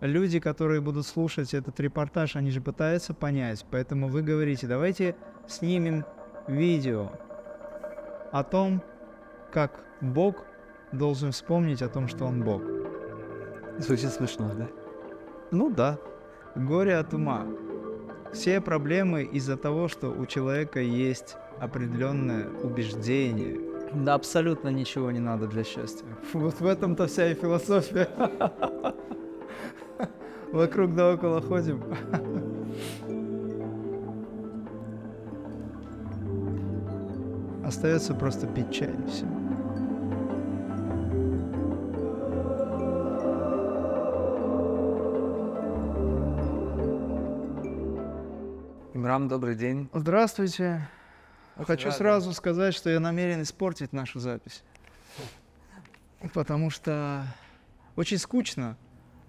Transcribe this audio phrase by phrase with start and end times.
[0.00, 3.64] люди, которые будут слушать этот репортаж, они же пытаются понять.
[3.70, 6.04] Поэтому вы говорите, давайте снимем
[6.48, 7.10] видео
[8.32, 8.82] о том,
[9.52, 10.44] как Бог
[10.92, 12.62] должен вспомнить о том, что Он Бог.
[13.78, 14.68] Звучит смешно, да?
[15.50, 15.98] Ну да.
[16.54, 17.46] Горе от ума.
[18.32, 23.60] Все проблемы из-за того, что у человека есть определенное убеждение.
[23.94, 26.06] Да абсолютно ничего не надо для счастья.
[26.32, 28.08] Вот в этом-то вся и философия.
[30.52, 31.82] Вокруг да около ходим.
[37.64, 39.26] Остается просто пить чай и все.
[48.92, 49.88] Имрам, добрый день.
[49.94, 50.88] Здравствуйте.
[51.56, 51.96] Хочу рада.
[51.96, 54.64] сразу сказать, что я намерен испортить нашу запись.
[56.34, 57.24] Потому что
[57.94, 58.76] очень скучно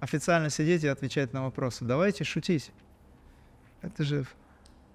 [0.01, 1.85] официально сидеть и отвечать на вопросы.
[1.85, 2.71] Давайте шутить.
[3.81, 4.25] Это же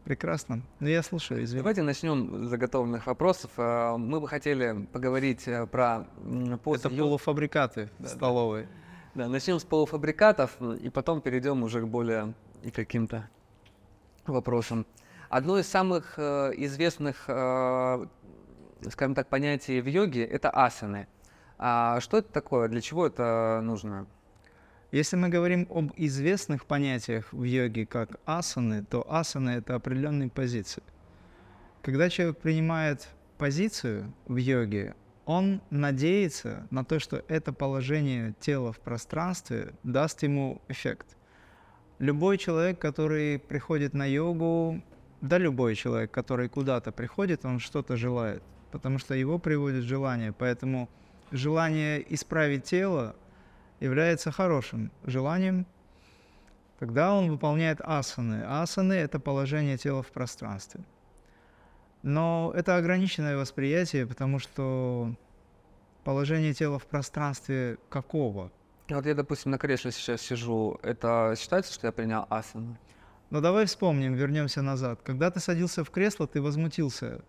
[0.05, 0.61] прекрасно.
[0.81, 1.59] Но я слушаю, извините.
[1.63, 3.51] Давайте начнем с заготовленных вопросов.
[3.57, 6.07] Э, Мы бы хотели поговорить э, про
[6.63, 8.09] пост Это полуфабрикаты Да, да.
[8.09, 8.69] столовой.
[9.15, 12.35] Да, начнем с полуфабрикатов и потом перейдем уже к более
[12.75, 13.29] каким-то
[14.27, 14.87] вопросам.
[15.29, 18.07] Одно из самых э, известных, э,
[18.91, 21.07] скажем так, понятий в йоге это асаны.
[21.59, 22.69] А что это такое?
[22.69, 24.07] Для чего это нужно?
[24.93, 30.83] Если мы говорим об известных понятиях в йоге, как асаны, то асаны— это определенные позиции.
[31.83, 38.79] Когда человек принимает позицию в йоге, он надеется на то, что это положение тела в
[38.79, 41.17] пространстве даст ему эффект.
[41.99, 44.83] Любой человек, который приходит на йогу,
[45.21, 50.33] да любой человек, который куда-то приходит, он что-то желает, потому что его приводит желание.
[50.33, 50.89] Поэтому
[51.33, 53.17] желание исправить тело
[53.81, 55.67] является хорошим желанием,
[56.79, 58.45] когда он выполняет асаны.
[58.45, 60.85] Асаны— это положение тела в пространстве.
[62.03, 65.15] Но это ограниченное восприятие, потому что
[66.05, 68.53] положение тела в пространстве какого?
[68.89, 70.79] Вот я, допустим, на кресле сейчас сижу.
[70.83, 72.79] Это считается, что я принял асану?
[73.31, 75.01] Но давай вспомним, вернемся назад.
[75.03, 77.23] Когда ты садился в кресло, ты возмутился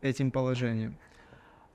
[0.00, 0.98] этим положением.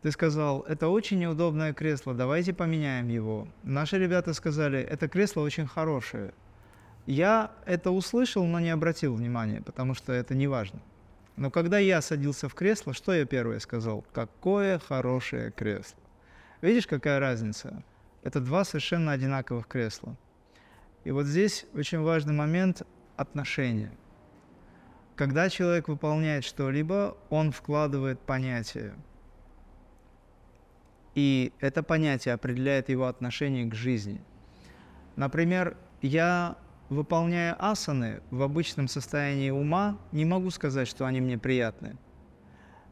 [0.02, 3.48] Ты сказал, это очень неудобное кресло, давайте поменяем его.
[3.64, 6.34] Наши ребята сказали, это кресло очень хорошее.
[7.06, 10.80] Я это услышал, но не обратил внимания, потому что это не важно.
[11.36, 14.06] Но когда я садился в кресло, что я первое сказал?
[14.14, 16.00] Какое хорошее кресло.
[16.62, 17.84] Видишь, какая разница?
[18.24, 20.16] Это два совершенно одинаковых кресла.
[21.04, 22.84] И вот здесь очень важный момент
[23.16, 23.92] отношения.
[25.16, 28.94] Когда человек выполняет что-либо, он вкладывает понятие.
[31.16, 34.22] И это понятие определяет его отношение к жизни.
[35.16, 36.58] Например, я,
[36.90, 41.98] выполняя асаны в обычном состоянии ума, не могу сказать, что они мне приятны.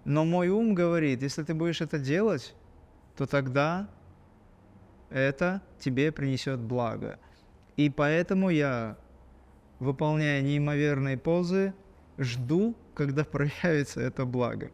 [0.04, 2.56] Но мой ум говорит, если ты будешь это делать,
[3.16, 3.90] то тогда
[5.10, 7.20] это тебе принесет благо.
[7.76, 8.98] И поэтому я,
[9.80, 11.74] выполняя неимоверные позы,
[12.18, 14.72] жду, когда проявится это благо.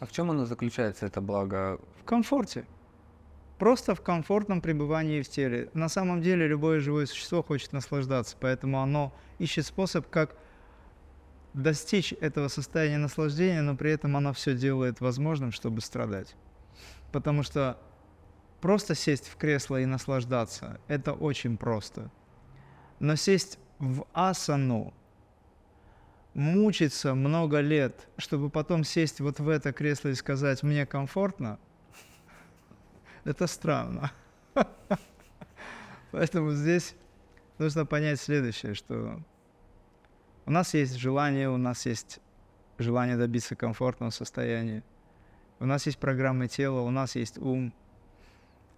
[0.00, 1.80] А в чем оно заключается, это благо?
[2.08, 2.64] Комфорте.
[3.58, 5.68] Просто в комфортном пребывании в теле.
[5.74, 10.34] На самом деле любое живое существо хочет наслаждаться, поэтому оно ищет способ, как
[11.52, 16.34] достичь этого состояния наслаждения, но при этом оно все делает возможным, чтобы страдать.
[17.12, 17.78] Потому что
[18.62, 22.10] просто сесть в кресло и наслаждаться– это очень просто.
[23.00, 24.94] Но сесть в асану,
[26.32, 31.58] мучиться много лет, чтобы потом сесть вот в это кресло и сказать «мне комфортно»,
[33.28, 34.10] это странно.
[36.12, 36.96] Поэтому здесь
[37.58, 39.22] нужно понять следующее, что
[40.46, 42.20] у нас есть желание, у нас есть
[42.78, 44.82] желание добиться комфортного состояния,
[45.60, 47.74] у нас есть программы тела, у нас есть ум.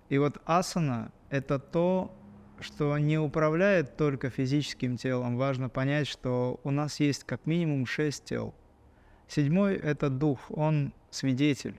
[0.09, 2.13] И вот асана— это то,
[2.59, 5.37] что не управляет только физическим телом.
[5.37, 8.53] Важно понять, что у нас есть как минимум шесть тел.
[9.29, 11.79] Седьмой— это дух, он свидетель.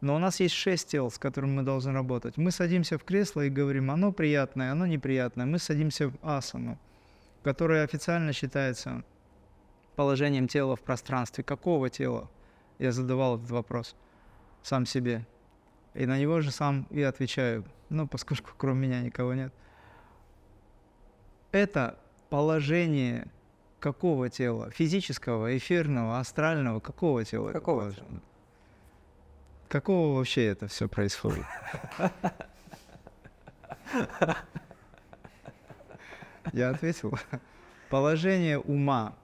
[0.00, 2.36] Но у нас есть шесть тел, с которыми мы должны работать.
[2.36, 5.46] Мы садимся в кресло и говорим, оно приятное, оно неприятное.
[5.46, 6.78] Мы садимся в асану,
[7.42, 9.04] которая официально считается
[9.96, 11.42] положением тела в пространстве.
[11.42, 12.30] Какого тела?
[12.78, 13.96] Я задавал этот вопрос
[14.62, 15.26] сам себе.
[15.94, 17.64] И на него же сам и отвечаю.
[17.88, 19.52] Ну, поскольку кроме меня никого нет.
[21.52, 21.98] Это
[22.28, 23.28] положение
[23.80, 24.70] какого тела?
[24.70, 26.80] Физического, эфирного, астрального?
[26.80, 27.52] Какого тела?
[27.52, 28.06] Какого тела?
[29.68, 31.44] Какого вообще это все происходит?
[36.52, 37.18] Я ответил.
[37.90, 39.16] Положение ума.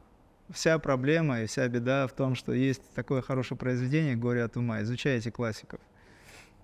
[0.50, 4.82] Вся проблема и вся беда в том, что есть такое хорошее произведение «Горе от ума».
[4.82, 5.80] Изучайте классиков.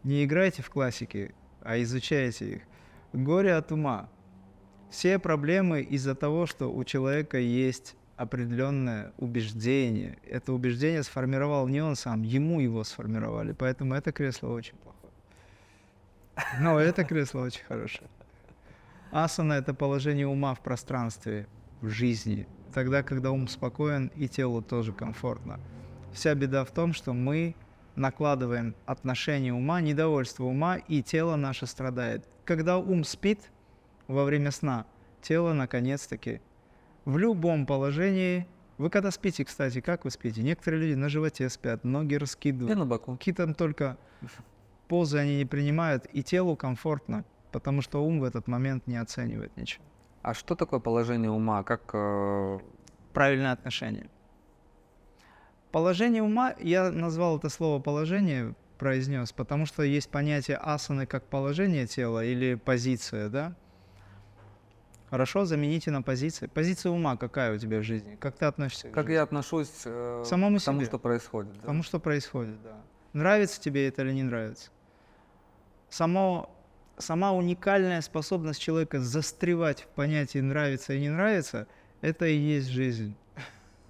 [0.05, 2.63] Не играйте в классики, а изучайте их.
[3.13, 4.09] «Горе от ума».
[4.91, 10.19] Все проблемы из-за того, что у человека есть определенное убеждение.
[10.27, 13.53] Это убеждение сформировал не он сам, ему его сформировали.
[13.53, 15.13] Поэтому это кресло очень плохое.
[16.61, 18.09] Но это кресло очень хорошее.
[19.13, 21.47] Асана— это положение ума в пространстве,
[21.81, 22.47] в жизни.
[22.75, 25.61] Тогда, когда ум спокоен, и телу тоже комфортно.
[26.13, 27.55] Вся беда в том, что мы
[27.95, 32.29] накладываем отношение ума, недовольство ума, и тело наше страдает.
[32.45, 33.41] Когда ум спит
[34.09, 34.87] во время сна,
[35.23, 36.41] тело наконец-таки
[37.09, 38.47] в любом положении.
[38.77, 40.43] Вы когда спите, кстати, как вы спите?
[40.43, 42.69] Некоторые люди на животе спят, ноги раскидывают.
[42.69, 43.17] Я на боку.
[43.17, 43.97] Какие-то только
[44.89, 49.57] позы они не принимают, и телу комфортно, потому что ум в этот момент не оценивает
[49.57, 49.85] ничего.
[50.21, 51.63] А что такое положение ума?
[51.63, 52.59] Как э,
[53.15, 54.11] Правильное отношение.
[55.73, 61.87] Положение ума, я назвал это слово положение, произнес, потому что есть понятие асаны как положение
[61.87, 63.57] тела или позиция, да?
[65.11, 66.47] Хорошо, замените на позиции.
[66.47, 68.17] Позиция ума какая у тебя в жизни?
[68.21, 68.89] Как ты относишься?
[68.89, 70.87] к как я отношусь э, Самому к тому, себе.
[70.87, 71.53] что происходит?
[71.55, 71.61] да?
[71.61, 72.77] к тому, что происходит, да.
[73.15, 74.71] Нравится тебе это или не нравится?
[75.89, 76.55] Само,
[76.99, 81.67] сама уникальная способность человека застревать в понятии нравится и не нравится,
[82.03, 83.17] это и есть жизнь.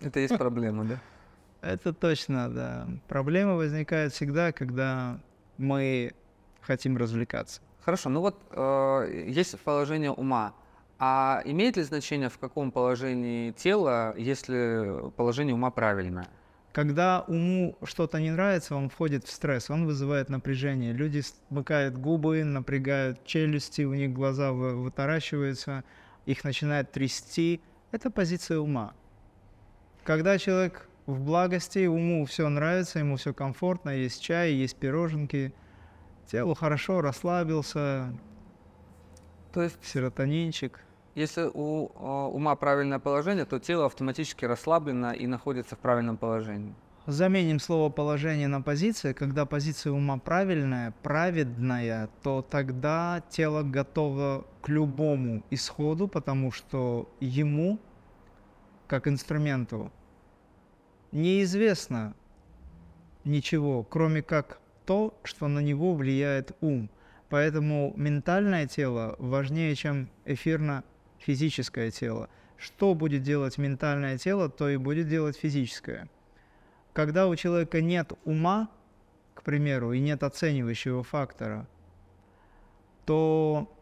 [0.00, 1.00] Это есть проблема, да?
[1.60, 2.88] Это точно, да.
[3.08, 5.18] Проблемы возникают всегда, когда
[5.56, 6.12] мы
[6.60, 7.60] хотим развлекаться.
[7.84, 10.54] Хорошо, ну вот э, есть положение ума.
[10.98, 16.26] А имеет ли значение, в каком положении тела, если положение ума правильное?
[16.72, 20.92] Когда уму что-то не нравится, он входит в стресс, он вызывает напряжение.
[20.92, 25.84] Люди смыкают губы, напрягают челюсти, у них глаза вы- вытаращиваются,
[26.26, 27.60] их начинает трясти.
[27.90, 28.92] Это позиция ума.
[30.04, 35.54] Когда человек в благости, уму все нравится, ему все комфортно, есть чай, есть пироженки,
[36.26, 38.12] телу хорошо, расслабился,
[39.52, 40.80] То есть, серотонинчик.
[41.18, 46.74] Если у э, ума правильное положение, то тело автоматически расслаблено и находится в правильном положении.
[47.06, 49.14] Заменим слово положение на позиция.
[49.14, 57.80] Когда позиция ума правильная, праведная, то тогда тело готово к любому исходу, потому что ему,
[58.86, 59.90] как инструменту,
[61.10, 62.14] неизвестно
[63.24, 66.90] ничего, кроме как то, что на него влияет ум.
[67.28, 70.08] Поэтому ментальное тело важнее, чем
[71.18, 72.28] эфирно-физическое тело.
[72.56, 76.08] Что будет делать ментальное тело, то и будет делать физическое.
[76.92, 78.68] Когда у человека нет ума,
[79.34, 81.68] к примеру, и нет оценивающего фактора,
[83.06, 83.72] то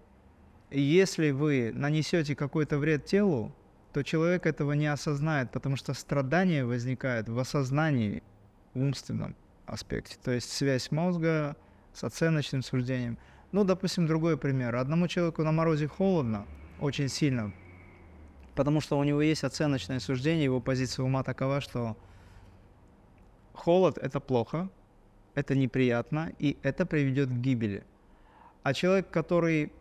[0.70, 3.54] если вы нанесете какой-то вред телу,
[3.92, 8.22] то человек этого не осознает, потому что страдание возникает в осознании,
[8.74, 9.34] в умственном
[9.64, 10.16] аспекте.
[10.22, 11.56] То есть связь мозга
[11.94, 13.16] с оценочным суждением.
[13.52, 14.76] Ну, допустим, другой пример.
[14.76, 16.46] Одному человеку на морозе холодно,
[16.80, 17.52] очень сильно,
[18.54, 21.96] потому что у него есть оценочное суждение, его позиция ума такова, что
[23.52, 24.68] холод– это плохо,
[25.34, 27.84] это неприятно, и это приведет к гибели.
[28.62, 29.72] А человек, который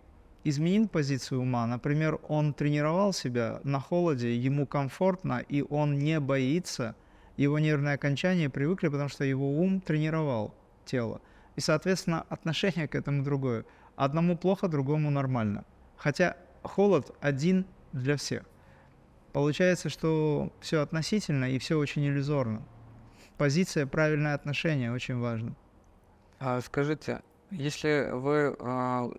[0.44, 6.96] изменил позицию ума, например, он тренировал себя на холоде, ему комфортно, и он не боится,
[7.36, 10.54] его нервные окончания привыкли, потому что его ум тренировал
[10.86, 11.20] тело.
[11.56, 13.66] И, соответственно, отношение к этому другое.
[13.96, 15.66] Одному плохо, другому нормально.
[15.98, 18.44] Хотя холод один для всех.
[19.34, 22.64] Получается, что все относительно и все очень иллюзорно.
[23.38, 25.56] Позиция, правильное отношение очень важно.
[26.40, 29.10] А скажите, если вы, а,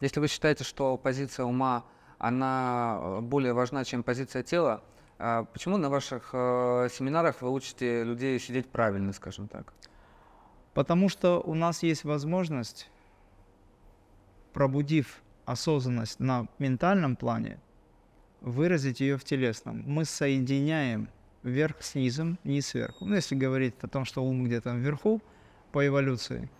[0.00, 1.84] если вы считаете, что позиция ума,
[2.18, 4.82] она более важна, чем позиция тела,
[5.18, 9.72] а почему на ваших э, семинарах вы учите людей сидеть правильно, скажем так?
[10.74, 12.88] Потому что у нас есть возможность,
[14.52, 17.58] пробудив осознанность на ментальном плане,
[18.40, 19.82] выразить ее в телесном.
[19.86, 21.08] Мы соединяем
[21.42, 23.06] верх с низом, низ сверху.
[23.06, 25.22] Ну, если говорить о том, что ум где-то вверху
[25.72, 26.50] по эволюции.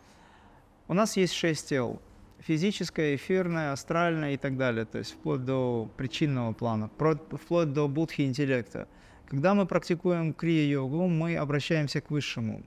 [0.89, 2.01] У нас есть шесть тел.
[2.41, 4.85] Физическое, эфирное, астральное и так далее.
[4.85, 8.89] То есть вплоть до причинного плана, вплоть до будхи интеллекта.
[9.27, 12.63] Когда мы практикуем крия-йогу, мы обращаемся к высшему.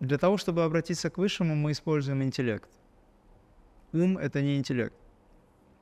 [0.00, 2.68] Для того, чтобы обратиться к высшему, мы используем интеллект.
[3.96, 4.94] Ум— это не интеллект.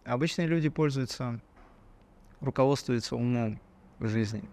[0.04, 1.40] Обычные люди пользуются,
[2.40, 3.60] руководствуются умом
[3.98, 4.44] в жизни.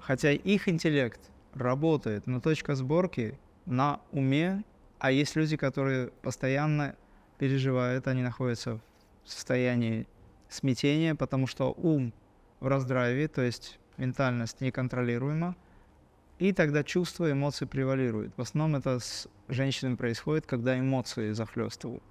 [0.00, 1.20] Хотя их интеллект
[1.54, 4.64] работает, но точка сборки на уме,
[4.98, 6.94] а есть люди, которые постоянно
[7.38, 8.80] переживают, они находятся
[9.24, 10.06] в состоянии
[10.50, 12.12] смятения, потому что ум
[12.60, 15.56] в раздрайве, то есть ментальность неконтролируема,
[16.38, 18.32] и тогда чувства, эмоции превалируют.
[18.36, 22.02] В основном это с женщинами происходит, когда эмоции захлестывают.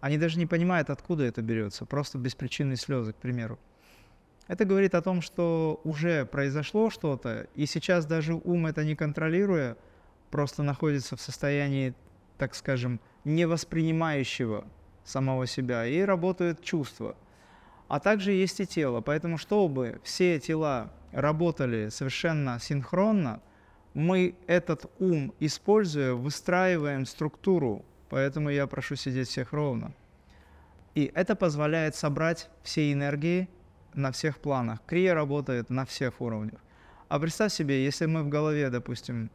[0.00, 3.58] Они даже не понимают, откуда это берется, просто беспричинные слезы, к примеру.
[4.48, 9.76] Это говорит о том, что уже произошло что-то, и сейчас даже ум это не контролируя,
[10.30, 11.94] просто находится в состоянии,
[12.38, 14.64] так скажем, невоспринимающего
[15.04, 17.16] самого себя, и работают чувства.
[17.88, 19.00] А также есть и тело.
[19.00, 23.40] Поэтому, чтобы все тела работали совершенно синхронно,
[23.94, 27.84] мы этот ум, используя, выстраиваем структуру.
[28.08, 29.92] Поэтому я прошу сидеть всех ровно.
[30.94, 33.48] И это позволяет собрать все энергии
[33.94, 34.80] на всех планах.
[34.86, 36.60] Крия работает на всех уровнях.
[37.08, 39.30] А представь себе, если мы в голове, допустим,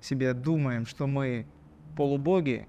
[0.00, 1.46] себе думаем, что мы
[1.96, 2.66] полубоги,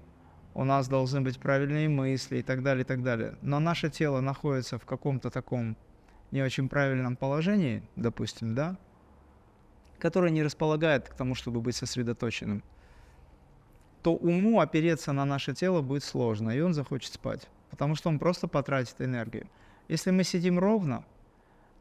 [0.54, 3.36] у нас должны быть правильные мысли и так далее, и так далее.
[3.42, 5.76] Но наше тело находится в каком-то таком
[6.30, 8.76] не очень правильном положении, допустим, да,
[10.00, 12.62] которое не располагает к тому, чтобы быть сосредоточенным,
[14.02, 18.18] то уму опереться на наше тело будет сложно, и он захочет спать, потому что он
[18.18, 19.46] просто потратит энергию.
[19.88, 21.04] Если мы сидим ровно,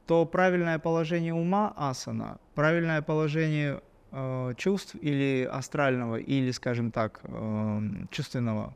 [0.06, 7.82] то правильное положение ума асана, правильное положение э, чувств или астрального, или, скажем так, э,
[8.12, 8.76] чувственного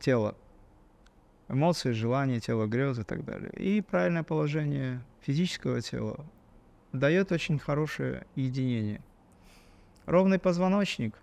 [0.00, 0.34] тела,
[1.48, 6.26] эмоции, желания, тело, грезы и так далее, и правильное положение физического тела
[6.94, 9.02] дает очень хорошее единение.
[10.06, 11.14] Ровный позвоночник.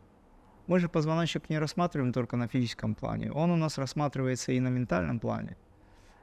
[0.68, 4.68] Мы же позвоночник не рассматриваем только на физическом плане, он у нас рассматривается и на
[4.70, 5.58] ментальном плане.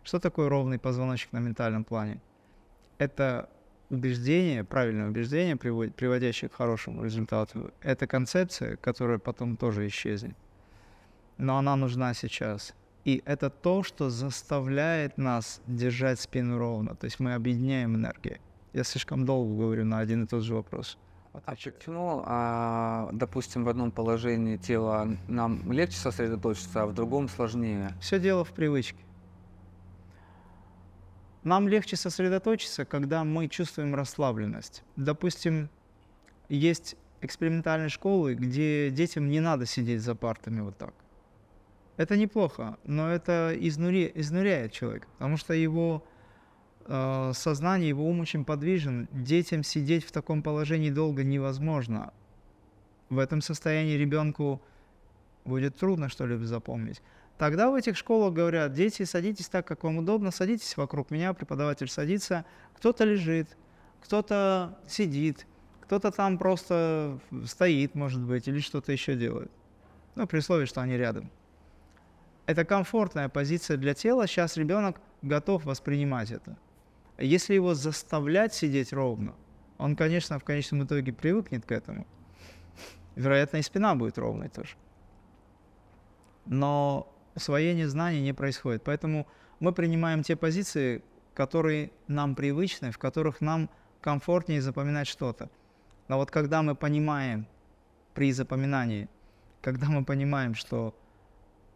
[0.05, 2.21] Что такое ровный позвоночник на ментальном плане?
[2.99, 3.49] это
[3.91, 10.37] убеждение, правильное убеждение, приводящее к хорошему результату, это концепция, которая потом тоже исчезнет.
[11.39, 12.75] Но она нужна сейчас.
[13.05, 16.95] И это то, что заставляет нас держать спину ровно.
[16.97, 18.41] То есть мы объединяем энергии.
[18.73, 20.99] Я слишком долго говорю на один и тот же вопрос.
[21.33, 27.95] А почему, а, допустим, в одном положении тела нам легче сосредоточиться, а в другом сложнее?
[28.01, 28.99] Все дело в привычке.
[31.45, 34.83] Нам легче сосредоточиться, когда мы чувствуем расслабленность.
[34.97, 35.71] Допустим,
[36.49, 40.95] есть экспериментальные школы, где детям не надо сидеть за партами вот так.
[41.97, 44.11] Это неплохо, но это изнуря...
[44.15, 46.05] изнуряет человека, потому что его
[46.89, 49.09] сознание, его ум очень подвижен.
[49.13, 52.13] Детям сидеть в таком положении долго невозможно.
[53.11, 54.63] В этом состоянии ребенку
[55.45, 57.03] будет трудно что-либо запомнить.
[57.37, 61.89] Тогда в этих школах говорят, дети, садитесь так, как вам удобно, садитесь вокруг меня, преподаватель
[61.89, 63.57] садится, кто-то лежит,
[64.03, 65.47] кто-то сидит,
[65.83, 69.51] кто-то там просто стоит, может быть, или что-то еще делает.
[70.17, 71.31] Ну, при условии, что они рядом.
[72.47, 76.57] Это комфортная позиция для тела, сейчас ребенок готов воспринимать это.
[77.19, 79.35] Если его заставлять сидеть ровно,
[79.77, 82.07] он, конечно, в конечном итоге привыкнет к этому.
[83.17, 84.77] Вероятно, и спина будет ровной тоже.
[86.47, 88.85] Но усвоение знаний не происходит.
[88.85, 89.27] Поэтому
[89.61, 91.03] мы принимаем те позиции,
[91.35, 93.69] которые нам привычны, в которых нам
[94.01, 95.51] комфортнее запоминать что-то.
[96.07, 97.47] Но вот когда мы понимаем
[98.15, 99.09] при запоминании,
[99.61, 100.95] когда мы понимаем, что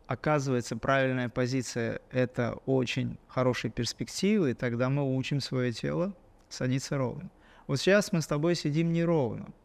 [0.06, 6.14] оказывается правильная позиция– это очень хорошие перспективы, тогда мы учим свое тело
[6.48, 7.30] садиться ровно.
[7.66, 9.48] Вот сейчас мы с тобой сидим неровно–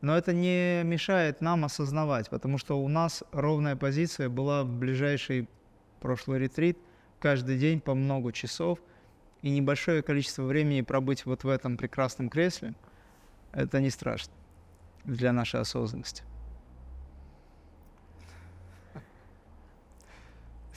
[0.00, 5.48] но это не мешает нам осознавать, потому что у нас ровная позиция была в ближайший
[6.00, 6.78] прошлый ретрит,
[7.18, 8.78] каждый день по много часов,
[9.42, 12.74] и небольшое количество времени пробыть вот в этом прекрасном кресле,
[13.52, 14.32] это не страшно
[15.04, 16.24] для нашей осознанности.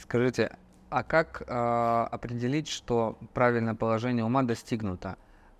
[0.10, 0.58] Скажите,
[0.89, 1.46] а как э,
[2.12, 5.18] определить, что правильное положение ума достигнуто?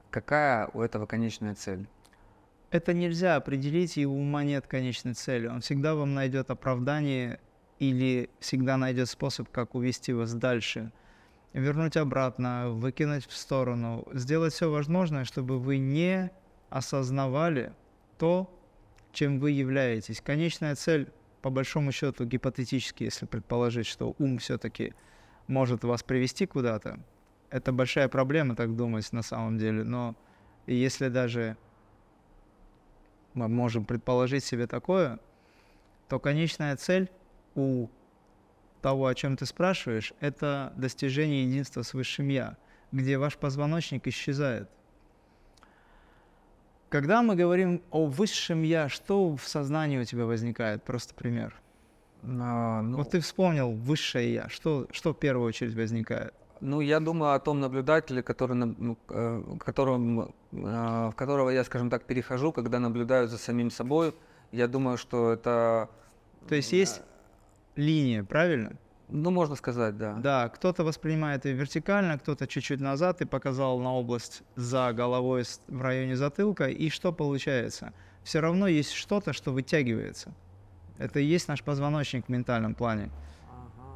[0.10, 1.88] Какая у этого конечная цель?
[2.72, 5.48] это нельзя определить, и у ума нет конечной цели.
[5.48, 7.40] Он всегда вам найдет оправдание
[7.80, 10.92] или всегда найдет способ, как увести вас дальше.
[11.54, 16.30] Вернуть обратно, выкинуть в сторону, сделать все возможное, чтобы вы не
[16.70, 17.74] осознавали
[18.20, 18.56] то,
[19.14, 20.22] чем вы являетесь.
[20.22, 24.94] Конечная цель, по большому счету, гипотетически, если предположить, что ум все-таки
[25.48, 27.00] может вас привести куда-то,
[27.50, 29.84] это большая проблема, так думать на самом деле.
[29.84, 30.16] Но
[30.68, 31.58] если даже
[33.34, 35.20] мы можем предположить себе такое,
[36.08, 37.10] то конечная цель
[37.56, 37.88] у
[38.82, 42.58] того, о чем ты спрашиваешь, это достижение единства с Высшим Я,
[42.92, 44.70] где ваш позвоночник исчезает.
[46.90, 50.84] Когда мы говорим о Высшем Я, что в сознании у тебя возникает?
[50.84, 51.54] Просто пример.
[52.24, 54.50] А, ну, Вот ты вспомнил высшее я.
[54.50, 56.34] Что, что в первую очередь возникает?
[56.62, 61.90] Ну, я думаю о том наблюдателе, который, ну, э, которым, э, в которого я, скажем
[61.90, 64.14] так, перехожу, когда наблюдаю за самим собой.
[64.52, 65.90] Я думаю, что это,
[66.48, 67.02] То есть есть
[67.76, 68.74] линия, правильно?
[69.12, 70.14] Ну, можно сказать, да.
[70.14, 75.82] Да, кто-то воспринимает ее вертикально, кто-то чуть-чуть назад и показал на область за головой в
[75.82, 76.68] районе затылка.
[76.68, 77.94] И что получается?
[78.24, 80.34] Все равно есть что-то, что вытягивается.
[81.00, 83.10] Это и есть наш позвоночник в ментальном плане.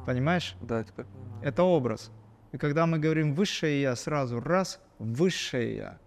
[0.06, 0.56] Понимаешь?
[0.62, 1.06] Да, теперь.
[1.42, 2.10] Это образ.
[2.52, 5.98] И когда мы говорим высшее я, сразу раз, высшее я.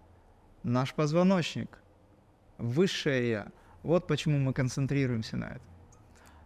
[0.62, 1.78] Наш позвоночник.
[2.58, 3.46] Высшее я.
[3.82, 5.67] Вот почему мы концентрируемся на этом.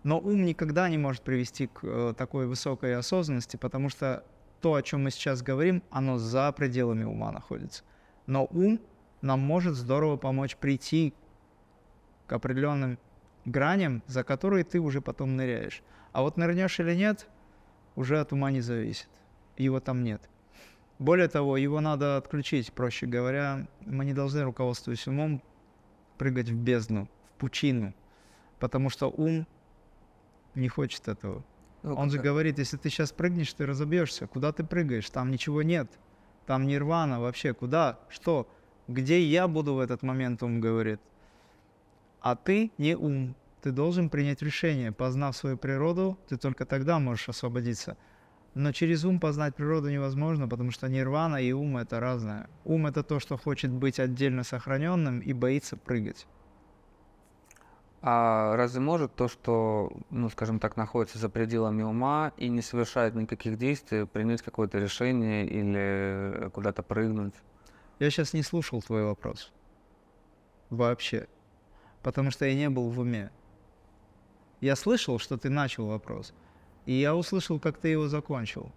[0.03, 4.25] Но ум никогда не может привести к э, такой высокой осознанности, потому что
[4.61, 7.85] то, о чем мы сейчас говорим, оно за пределами ума находится.
[8.27, 8.81] Но ум
[9.21, 11.15] нам может здорово помочь прийти
[12.27, 12.99] к определенным
[13.45, 15.83] граням, за которые ты уже потом ныряешь.
[16.13, 17.29] А вот нырнешь или нет,
[17.95, 19.09] уже от ума не зависит.
[19.57, 20.29] Его там нет.
[20.99, 23.67] Более того, его надо отключить, проще говоря.
[23.87, 25.43] Мы не должны, руководствуясь умом,
[26.19, 27.95] прыгать в бездну, в пучину,
[28.61, 29.47] потому что ум
[30.55, 31.43] не хочет этого.
[31.83, 34.27] Ну, Он же как- говорит, если ты сейчас прыгнешь, ты разобьешься.
[34.27, 35.09] Куда ты прыгаешь?
[35.11, 35.91] Там ничего нет.
[36.47, 37.55] Там нирвана вообще.
[37.55, 37.99] Куда?
[38.09, 38.49] Что?
[38.89, 41.01] Где я буду в этот момент, ум говорит.
[42.21, 43.35] А ты не ум.
[43.63, 44.93] Ты должен принять решение.
[44.93, 47.97] Познав свою природу, ты только тогда можешь освободиться.
[48.55, 52.49] Но через ум познать природу невозможно, потому что нирвана и ум это разное.
[52.65, 56.27] Ум это то, что хочет быть отдельно сохраненным и боится прыгать.
[58.05, 63.15] А разве может то, что, ну, скажем так, находится за пределами ума и не совершает
[63.15, 67.35] никаких действий, принять какое-то решение или куда-то прыгнуть?
[68.01, 69.53] Я сейчас не слушал твой вопрос.
[70.69, 71.29] Вообще.
[72.03, 73.31] Потому что я не был в уме.
[74.61, 76.35] Я слышал, что ты начал вопрос.
[76.87, 78.73] И я услышал, как ты его закончил.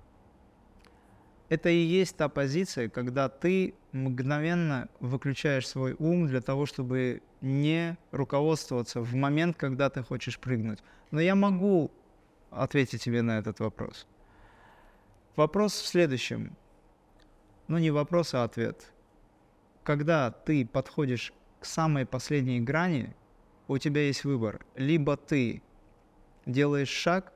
[1.47, 7.97] Это и есть та позиция, когда ты мгновенно выключаешь свой ум для того, чтобы не
[8.11, 10.79] руководствоваться в момент, когда ты хочешь прыгнуть.
[11.11, 11.91] Но я могу
[12.49, 14.07] ответить тебе на этот вопрос.
[15.35, 16.55] Вопрос в следующем.
[17.67, 18.91] Ну, не вопрос, а ответ.
[19.83, 23.15] Когда ты подходишь к самой последней грани,
[23.67, 24.65] у тебя есть выбор.
[24.75, 25.61] Либо ты
[26.45, 27.33] делаешь шаг,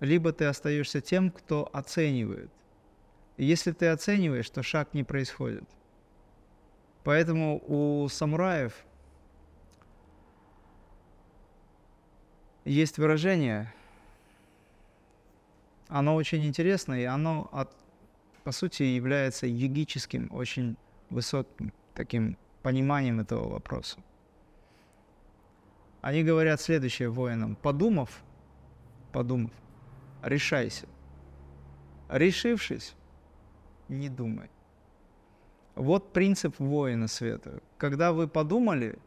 [0.00, 2.50] либо ты остаешься тем, кто оценивает.
[3.36, 5.64] Если ты оцениваешь, то шаг не происходит.
[7.02, 8.72] Поэтому у самураев
[12.64, 13.72] есть выражение,
[15.88, 17.76] оно очень интересное, и оно, от,
[18.42, 20.76] по сути, является йогическим, очень
[21.10, 23.98] высоким таким пониманием этого вопроса.
[26.00, 27.56] Они говорят следующее воинам.
[27.56, 28.22] Подумав,
[29.12, 29.52] подумав,
[30.22, 30.86] решайся.
[32.08, 32.94] Решившись,
[33.88, 34.50] не думай.
[35.74, 37.60] Вот принцип воина света.
[37.78, 38.98] Когда вы подумали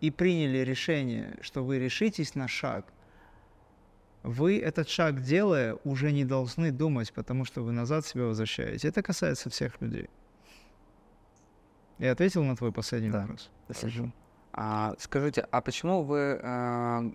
[0.00, 2.86] и приняли решение, что вы решитесь на шаг,
[4.22, 8.88] вы этот шаг делая уже не должны думать, потому что вы назад себя возвращаете.
[8.88, 10.08] Это касается всех людей.
[11.98, 13.20] Я ответил на твой последний Да.
[13.20, 13.50] вопрос.
[13.68, 14.12] Спасибо.
[14.52, 17.10] А, скажите, а почему вы э,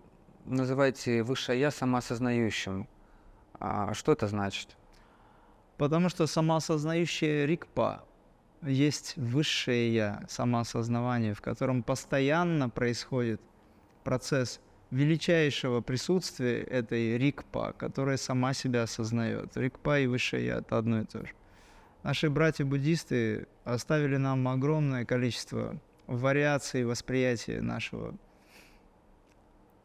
[0.46, 2.88] называете высшее я самоосознающим?
[3.60, 4.78] А, что это значит?
[5.78, 8.06] Потому что самоосознающее рикпа
[8.62, 13.42] есть высшее я, самоосознавание, в котором постоянно происходит
[14.04, 14.62] процесс
[14.92, 19.58] величайшего присутствия этой рикпа, которая сама себя осознает.
[19.58, 21.34] Рикпа и высшее я– это одно и то же.
[22.04, 28.16] Наши братья-буддисты оставили нам огромное количество вариаций восприятия нашего,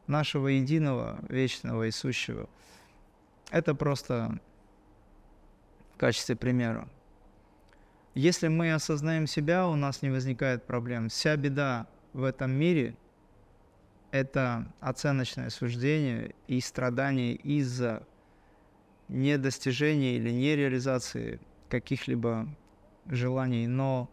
[0.07, 2.49] нашего единого, вечного и сущего.
[3.51, 4.39] Это просто
[6.01, 6.89] качестве примера.
[8.15, 11.11] Если мы осознаем себя, у нас не возникает проблем.
[11.11, 12.97] Вся беда в этом мире–
[14.11, 18.03] это оценочное суждение и страдание из-за
[19.09, 22.49] недостижения или нереализации каких-либо
[23.07, 24.09] желаний, но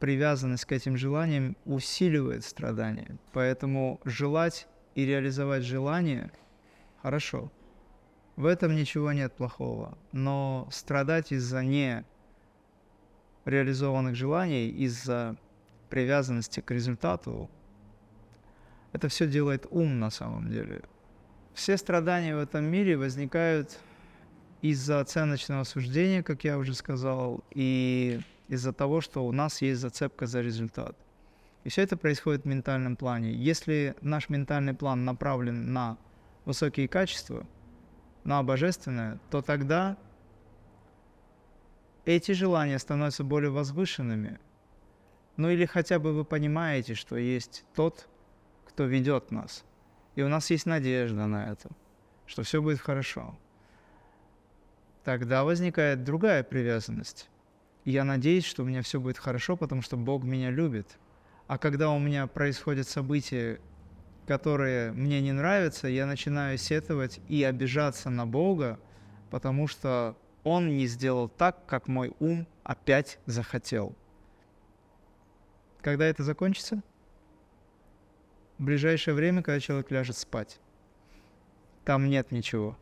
[0.00, 3.16] привязанность к этим желаниям усиливает страдания.
[3.32, 6.32] Поэтому желать и реализовать желание–
[7.02, 7.52] хорошо.
[8.36, 9.96] В этом ничего нет плохого.
[10.12, 12.04] Но страдать из-за не
[13.46, 15.36] реализованных желаний, из-за
[15.88, 17.50] привязанности к результату,
[18.92, 20.82] это все делает ум на самом деле.
[21.54, 23.78] Все страдания в этом мире возникают
[24.60, 30.26] из-за оценочного суждения, как я уже сказал, и из-за того, что у нас есть зацепка
[30.26, 30.96] за результат.
[31.64, 33.32] И все это происходит в ментальном плане.
[33.32, 35.96] Если наш ментальный план направлен на
[36.44, 37.46] высокие качества,
[38.26, 39.96] на божественное, то тогда
[42.04, 44.38] эти желания становятся более возвышенными.
[45.36, 48.08] Ну или хотя бы вы понимаете, что есть тот,
[48.66, 49.64] кто ведет нас.
[50.16, 51.68] И у нас есть надежда на это,
[52.26, 53.38] что все будет хорошо.
[55.04, 57.28] Тогда возникает другая привязанность.
[57.84, 60.98] Я надеюсь, что у меня все будет хорошо, потому что Бог меня любит.
[61.46, 63.60] А когда у меня происходят события,
[64.26, 68.78] которые мне не нравятся, я начинаю сетовать и обижаться на Бога,
[69.30, 73.94] потому что Он не сделал так, как мой ум опять захотел.
[75.80, 76.82] Когда это закончится?
[78.58, 80.58] В ближайшее время, когда человек ляжет спать.
[81.84, 82.76] Там нет ничего.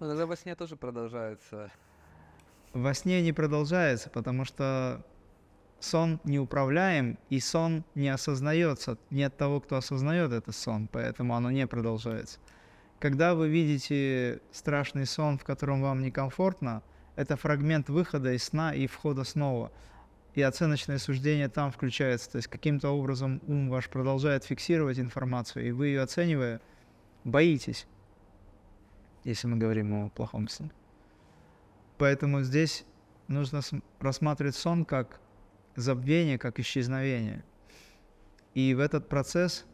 [0.00, 1.70] Но иногда во сне тоже продолжается.
[2.74, 5.02] Во сне не продолжается, потому что
[5.84, 8.98] сон не управляем, и сон не осознается.
[9.10, 12.38] Нет того, кто осознает этот сон, поэтому оно не продолжается.
[12.98, 16.82] Когда вы видите страшный сон, в котором вам некомфортно,
[17.16, 19.70] это фрагмент выхода из сна и входа снова.
[20.34, 22.32] И оценочное суждение там включается.
[22.32, 26.60] То есть каким-то образом ум ваш продолжает фиксировать информацию, и вы ее оценивая,
[27.22, 27.86] боитесь,
[29.22, 30.70] если мы говорим о плохом сне.
[31.98, 32.84] Поэтому здесь
[33.28, 33.60] нужно
[34.00, 35.20] рассматривать сон как
[35.76, 37.44] забвение, как исчезновение.
[38.54, 39.64] И в этот процесс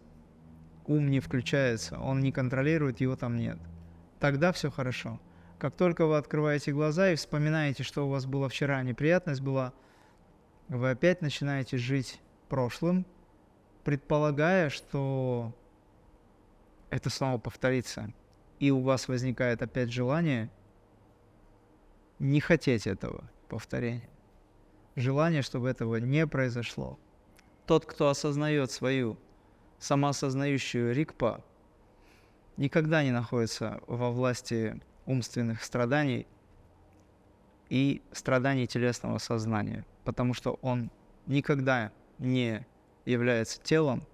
[0.86, 3.58] ум не включается, он не контролирует, его там нет.
[4.18, 5.20] Тогда все хорошо.
[5.58, 9.72] Как только вы открываете глаза и вспоминаете, что у вас было вчера, неприятность была,
[10.68, 13.04] вы опять начинаете жить прошлым,
[13.84, 15.54] предполагая, что
[16.88, 18.12] это снова повторится.
[18.58, 20.50] И у вас возникает опять желание
[22.18, 24.09] не хотеть этого повторения
[25.00, 26.98] желание, чтобы этого не произошло.
[27.66, 29.18] Тот, кто осознает свою
[29.78, 31.44] самоосознающую рикпа,
[32.56, 36.26] никогда не находится во власти умственных страданий
[37.68, 40.90] и страданий телесного сознания, потому что он
[41.26, 42.66] никогда не
[43.06, 44.06] является телом,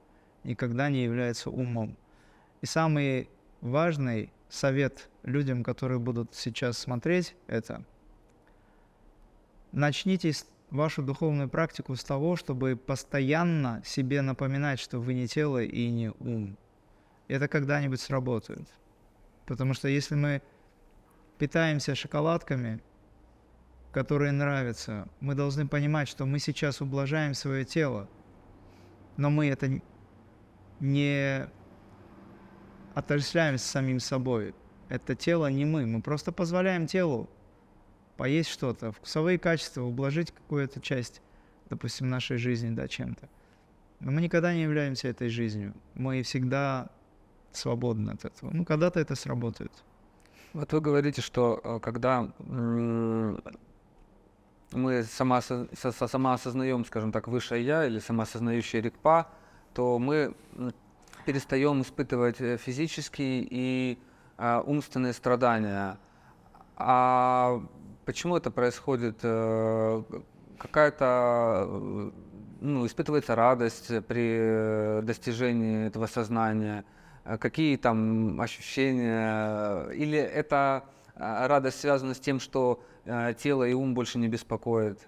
[0.44, 1.96] никогда не является умом.
[2.61, 3.29] И самый
[3.61, 7.85] важный совет людям, которые будут сейчас смотреть это,
[9.72, 10.33] начните
[10.70, 16.11] вашу духовную практику с того, чтобы постоянно себе напоминать, что вы не тело и не
[16.20, 16.57] ум.
[17.29, 18.68] Это когда-нибудь сработает.
[19.46, 20.42] Потому что если мы
[21.38, 22.81] питаемся шоколадками,
[23.92, 28.09] которые нравятся, мы должны понимать, что мы сейчас ублажаем свое тело,
[29.16, 29.81] но мы это
[30.81, 31.48] не
[32.94, 34.55] отождествляем с самим собой.
[34.88, 37.31] Это тело не мы, мы просто позволяем телу
[38.16, 41.22] поесть что-то, вкусовые качества, ублажить какую-то часть,
[41.70, 43.29] допустим, нашей жизни, да, чем-то.
[44.00, 45.74] Но мы никогда не являемся этой жизнью.
[45.94, 46.90] Мы всегда
[47.52, 48.50] свободны от этого.
[48.52, 49.72] Ну, когда-то это сработает.
[50.52, 52.29] Вот вы говорите, что э, когда
[54.72, 59.29] мы сама, осознаем, скажем так, высшее я или самоосознающая рикпа,
[59.74, 60.35] то мы
[61.24, 63.98] перестаем испытывать э, физические и
[64.38, 65.98] а, умственные страдания.
[66.76, 67.62] А
[68.06, 69.18] Почему это происходит?
[69.24, 70.02] Э,
[70.58, 72.10] какая-то, э,
[72.60, 76.84] ну, испытывается радость при достижении этого сознания?
[77.24, 79.88] Э, какие там ощущения?
[79.88, 80.84] Или это
[81.16, 82.80] радость связана с тем, что
[83.38, 85.00] тело и ум больше не беспокоят?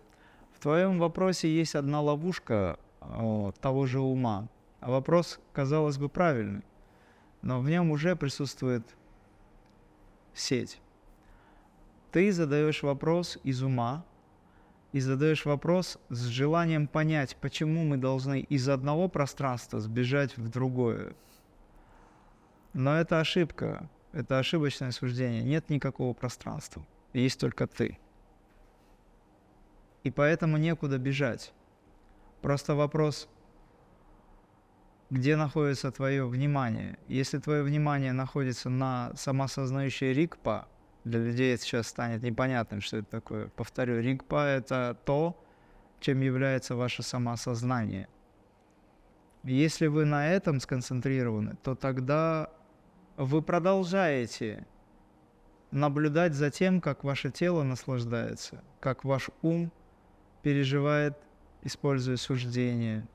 [0.53, 2.81] В твоем вопросе есть одна ловушка
[3.61, 4.49] того же ума.
[4.81, 6.65] А вопрос, казалось бы, правильный.
[7.43, 8.83] Но в нем уже присутствует
[10.35, 10.81] сеть
[12.11, 14.05] ты задаешь вопрос из ума
[14.93, 21.15] и задаешь вопрос с желанием понять, почему мы должны из одного пространства сбежать в другое.
[22.73, 25.43] Но это ошибка, это ошибочное суждение.
[25.43, 27.99] Нет никакого пространства, есть только ты.
[30.05, 31.53] И поэтому некуда бежать.
[32.41, 33.29] Просто вопрос,
[35.11, 36.99] где находится твое внимание.
[37.09, 40.69] Если твое внимание находится на самосознающей рикпа,
[41.09, 43.49] для людей сейчас станет непонятным, что это такое.
[43.49, 45.43] Повторю, ригпа— это то,
[46.01, 48.09] чем является ваше самосознание.
[49.43, 52.51] Если вы на этом сконцентрированы, то тогда
[53.17, 54.67] вы продолжаете
[55.71, 59.73] наблюдать за тем, как ваше тело наслаждается, как ваш ум
[60.43, 61.17] переживает,
[61.63, 63.07] используя суждение,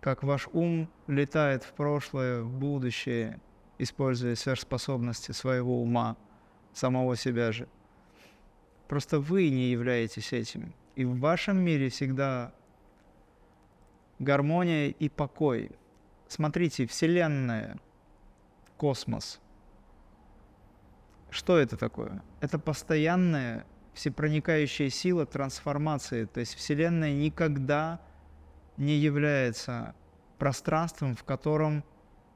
[0.00, 3.40] как ваш ум летает в прошлое, в будущее,
[3.78, 6.16] используя сверхспособности своего ума–
[6.72, 7.68] самого себя же.
[8.88, 10.72] Просто вы не являетесь этим.
[10.96, 12.52] И в вашем мире всегда
[14.18, 15.70] гармония и покой.
[16.28, 17.78] Смотрите, Вселенная,
[18.76, 19.40] космос.
[21.30, 22.22] Что это такое?
[22.40, 26.24] Это постоянная всепроникающая сила трансформации.
[26.24, 28.00] То есть Вселенная никогда
[28.76, 29.94] не является
[30.38, 31.84] пространством, в котором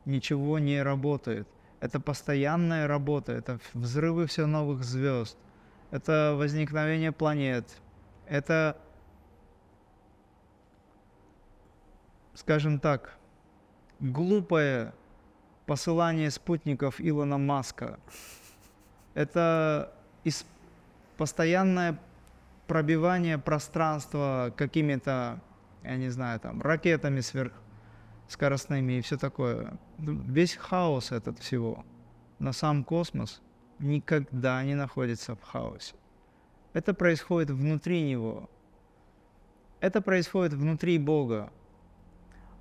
[0.04, 1.48] ничего не работает.
[1.82, 5.36] Это постоянная работа, это взрывы все новых звезд,
[5.90, 7.68] это возникновение планет,
[8.28, 8.76] это,
[12.34, 13.18] скажем так,
[13.98, 14.94] глупое
[15.66, 17.98] посылание спутников Илона Маска.
[19.14, 19.92] Это
[20.22, 20.46] из
[21.16, 21.98] постоянное
[22.68, 25.40] пробивание пространства какими-то,
[25.82, 29.76] я не знаю, там, ракетами сверхскоростными и все такое.
[30.02, 31.84] Весь хаос этот всего.
[32.40, 33.40] Но сам космос
[33.78, 35.94] никогда не находится в хаосе.
[36.72, 38.50] Это происходит внутри него.
[39.80, 41.52] Это происходит внутри Бога.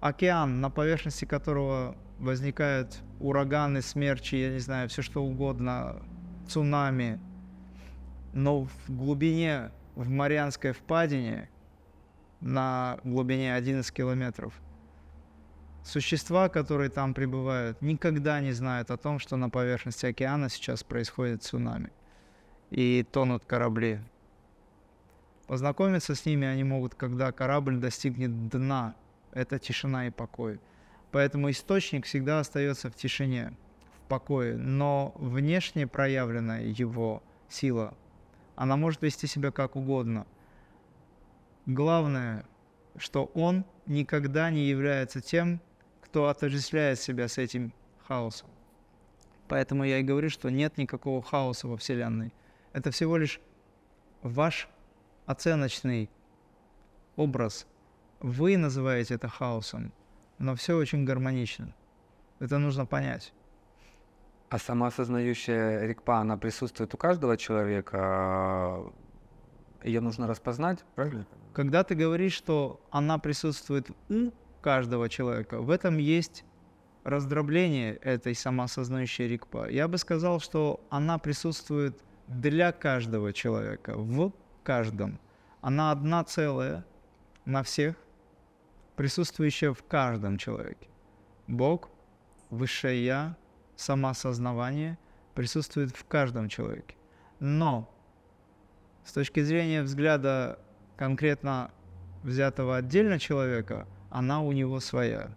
[0.02, 6.02] Океан, на поверхности которого возникают ураганы, смерчи, я не знаю, все что угодно,
[6.48, 7.20] цунами.
[8.34, 11.50] Но в глубине, в Марианской впадине,
[12.40, 14.54] на глубине 11 километров,
[15.84, 21.44] существа, которые там пребывают, никогда не знают о том, что на поверхности океана сейчас происходит
[21.44, 21.92] цунами
[22.70, 24.00] и тонут корабли.
[25.48, 28.96] Познакомиться с ними они могут, когда корабль достигнет дна.
[29.34, 30.60] Это тишина и покой.
[31.12, 33.54] Поэтому источник всегда остается в тишине,
[33.98, 34.56] в покое.
[34.56, 37.94] Но внешне проявленная его сила,
[38.56, 40.26] она может вести себя как угодно.
[41.66, 42.46] Главное,
[42.98, 45.60] что он никогда не является тем,
[46.12, 47.72] кто отождествляет себя с этим
[48.06, 48.50] хаосом.
[49.48, 52.34] Поэтому я и говорю, что нет никакого хаоса во Вселенной.
[52.74, 53.40] Это всего лишь
[54.22, 54.68] ваш
[55.26, 56.10] оценочный
[57.16, 57.66] образ.
[58.20, 59.94] Вы называете это хаосом,
[60.38, 61.74] но все очень гармонично.
[62.40, 63.34] Это нужно понять.
[64.50, 68.84] А самоосознающая рикпа, она присутствует у каждого человека,
[69.82, 71.26] ее нужно распознать, правильно?
[71.54, 76.46] Когда ты говоришь, что она присутствует у каждого человека, в этом есть
[77.04, 79.70] раздробление этой самоосознающей рикпа.
[79.70, 84.32] Я бы сказал, что она присутствует для каждого человека, в
[84.64, 85.20] каждом.
[85.62, 86.86] Она одна целая
[87.46, 87.96] на всех,
[88.96, 90.88] присутствующая в каждом человеке.
[91.48, 91.90] Бог,
[92.52, 93.38] Высшее Я,
[93.78, 94.98] самоосознавание
[95.36, 96.96] присутствует в каждом человеке.
[97.40, 97.90] Но
[99.06, 100.60] с точки зрения взгляда
[100.98, 101.72] конкретно
[102.24, 105.32] взятого отдельно человека, она у него своя.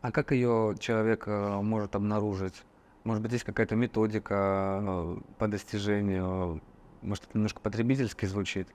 [0.00, 2.62] А как ее человек э, может обнаружить?
[3.04, 6.62] Может быть, есть какая-то методика э, по достижению?
[7.02, 8.68] Может, это немножко потребительски звучит?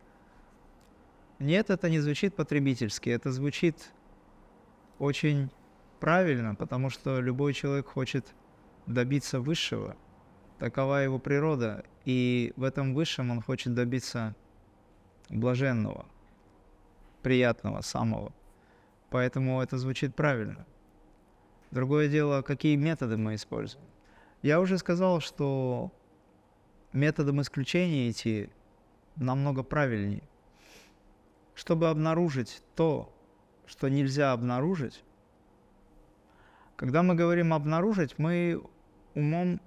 [1.39, 3.91] Нет, это не звучит потребительски, это звучит
[5.00, 5.50] очень
[6.00, 8.28] правильно, потому что любой человек хочет
[8.86, 9.95] добиться высшего.
[10.60, 11.84] Такова его природа.
[12.06, 14.36] И в этом высшем он хочет добиться
[15.30, 16.06] блаженного,
[17.25, 18.31] приятного, самого.
[19.09, 20.67] Поэтому это звучит правильно.
[21.71, 23.83] Другое дело, какие методы мы используем.
[24.43, 25.91] Я уже сказал, что
[26.93, 28.51] методом исключения идти
[29.15, 30.21] намного правильнее.
[31.55, 33.11] Чтобы обнаружить то,
[33.65, 35.03] что нельзя обнаружить,
[36.75, 38.61] когда мы говорим обнаружить, мы
[39.15, 39.59] умом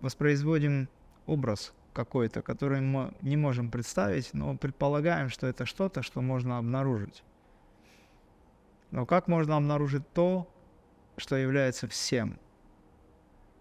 [0.00, 0.88] воспроизводим
[1.26, 7.22] образ какой-то, который мы не можем представить, но предполагаем, что это что-то, что можно обнаружить.
[8.90, 10.48] Но как можно обнаружить то,
[11.16, 12.38] что является всем,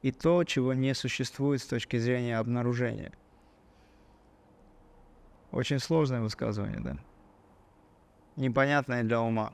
[0.02, 3.12] и то, чего не существует с точки зрения обнаружения?
[5.52, 6.98] Очень сложное высказывание, да?
[8.36, 9.54] Непонятное для ума.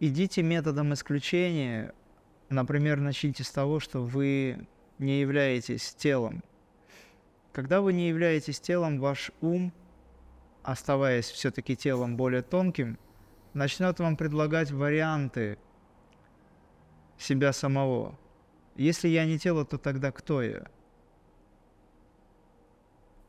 [0.00, 1.94] идите методом исключения.
[2.48, 4.66] Например, начните с того, что вы
[5.00, 6.44] не являетесь телом.
[7.52, 9.72] Когда вы не являетесь телом, ваш ум,
[10.62, 12.98] оставаясь все-таки телом более тонким,
[13.54, 15.58] начнет вам предлагать варианты
[17.18, 18.18] себя самого.
[18.76, 20.70] Если я не тело, то тогда кто я?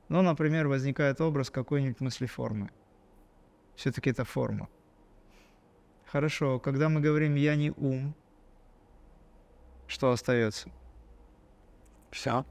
[0.10, 2.70] Ну, например, возникает образ какой-нибудь мыслеформы.
[3.76, 4.70] Все-таки это форма.
[6.06, 8.14] Хорошо, когда мы говорим «я не ум»,
[9.88, 10.70] что остается?
[12.12, 12.46] Все.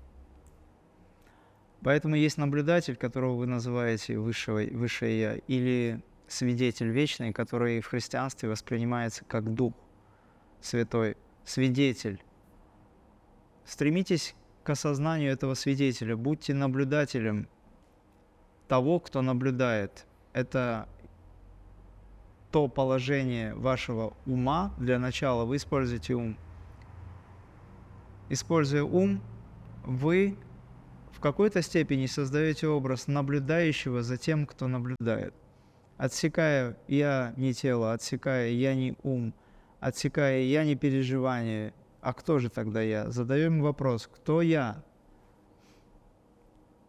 [1.82, 8.48] Поэтому есть наблюдатель, которого вы называете высшего, высшее «я», или свидетель вечный, который в христианстве
[8.48, 9.72] воспринимается как дух
[10.60, 12.22] святой, свидетель.
[13.64, 17.48] Стремитесь к осознанию этого свидетеля, будьте наблюдателем
[18.68, 20.06] того, кто наблюдает.
[20.32, 20.88] это
[22.50, 24.74] то положение вашего ума.
[24.78, 26.36] Для начала вы используете ум.
[28.28, 29.20] Используя ум,
[29.84, 30.36] вы
[31.12, 35.34] в какой-то степени создаете образ наблюдающего за тем, кто наблюдает.
[35.96, 39.34] Отсекая «я не тело», отсекая «я не ум»,
[39.80, 43.10] отсекая «я не переживание», а кто же тогда я?
[43.10, 44.82] Задаем вопрос, кто я?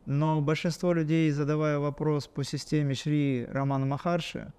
[0.05, 4.53] Но большинство людей, задавая вопрос по системе Шри Рамана Махарши,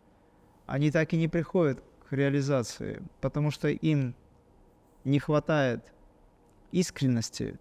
[0.66, 4.14] они так и не приходят к реализации, потому что им
[5.05, 5.92] не хватает
[6.71, 7.59] искренности,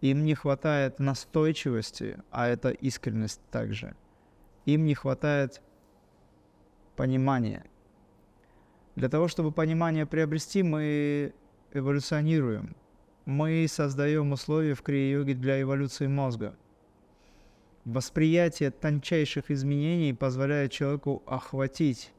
[0.00, 3.94] им не хватает настойчивости, а это искренность также.
[4.64, 5.62] Им не хватает
[6.96, 7.64] понимания.
[8.94, 11.34] Для того, чтобы понимание приобрести, мы
[11.72, 12.76] эволюционируем.
[13.24, 16.56] Мы создаем условия в крия-йоге для эволюции мозга.
[17.84, 22.12] Восприятие тончайших изменений позволяет человеку охватить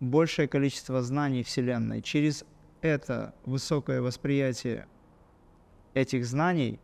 [0.00, 2.02] большее количество знаний Вселенной.
[2.02, 2.44] Через
[2.82, 4.86] это высокое восприятие
[5.94, 6.78] этих знаний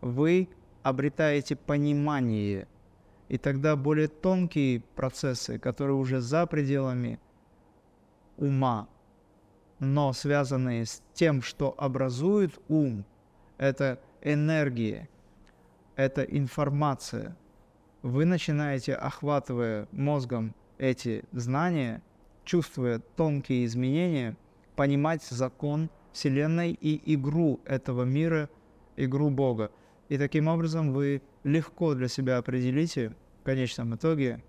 [0.00, 0.48] вы
[0.82, 2.66] обретаете понимание,
[3.28, 7.20] и тогда более тонкие процессы, которые уже за пределами
[8.36, 8.88] ума,
[9.78, 13.04] но связанные с тем, что образует ум,
[13.58, 15.08] это энергия,
[15.96, 17.36] это информация.
[18.02, 22.02] Вы начинаете, охватывая мозгом эти знания,
[22.44, 24.36] чувствуя тонкие изменения,
[24.76, 28.48] понимать закон Вселенной и игру этого мира,
[28.96, 29.70] игру Бога.
[30.10, 34.42] И таким образом вы легко для себя определите в конечном итоге,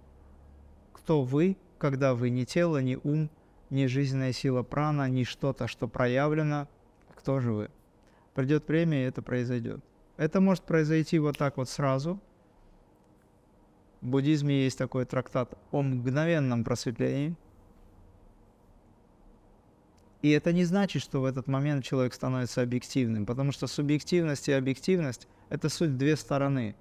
[0.91, 3.30] кто вы, когда вы не тело, не ум,
[3.69, 6.67] не жизненная сила прана, не что-то, что проявлено,
[7.15, 7.69] кто же вы.
[8.34, 9.82] Придет время, и это произойдет.
[10.17, 12.19] Это может произойти вот так вот сразу.
[14.02, 17.36] В буддизме есть такой трактат о мгновенном просветлении–
[20.21, 24.51] и это не значит, что в этот момент человек становится объективным, потому что субъективность и
[24.51, 26.75] объективность– это суть две стороны.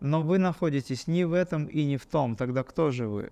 [0.00, 3.30] Но вы находитесь не в этом и не в том, тогда кто же вы?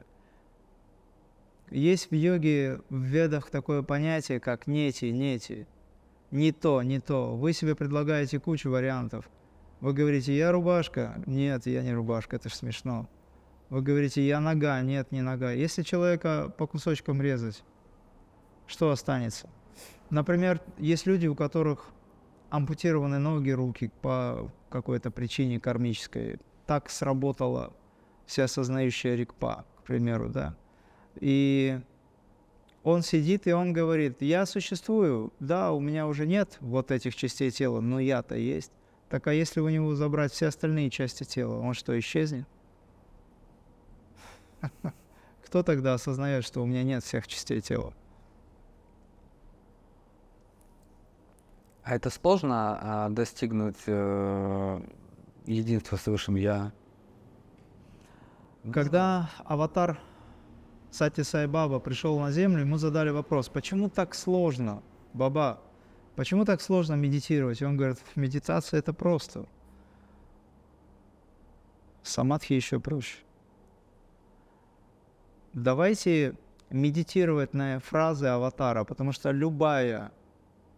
[1.70, 5.66] Есть в йоге, в ведах такое понятие, как нети, нети.
[6.30, 7.36] Не то, не то.
[7.36, 9.28] Вы себе предлагаете кучу вариантов.
[9.80, 11.22] Вы говорите, я рубашка.
[11.26, 13.08] Нет, я не рубашка, это ж смешно.
[13.70, 14.80] Вы говорите, я нога.
[14.80, 15.52] Нет, не нога.
[15.52, 17.62] Если человека по кусочкам резать,
[18.68, 19.48] что останется?
[20.10, 21.90] Например, есть люди, у которых
[22.50, 26.38] ампутированы ноги, руки по какой-то причине кармической.
[26.66, 27.72] Так сработала
[28.26, 30.54] вся осознающая рикпа, к примеру, да.
[31.16, 31.80] И
[32.84, 37.50] он сидит и он говорит, я существую, да, у меня уже нет вот этих частей
[37.50, 38.72] тела, но я-то есть.
[39.08, 42.46] Так а если у него забрать все остальные части тела, он что, исчезнет?
[45.44, 47.94] Кто тогда осознает, что у меня нет всех частей тела?
[51.88, 54.80] А это сложно а, достигнуть э,
[55.46, 56.70] единства с Высшим Я?
[58.70, 59.98] Когда аватар
[60.90, 64.82] Сати Сайбаба пришел на Землю, ему задали вопрос, почему так сложно,
[65.14, 65.62] Баба,
[66.14, 67.62] почему так сложно медитировать?
[67.62, 69.46] И он говорит, медитация это просто.
[72.02, 73.16] Самадхи еще проще.
[75.54, 76.34] Давайте
[76.68, 80.12] медитировать на фразы аватара, потому что любая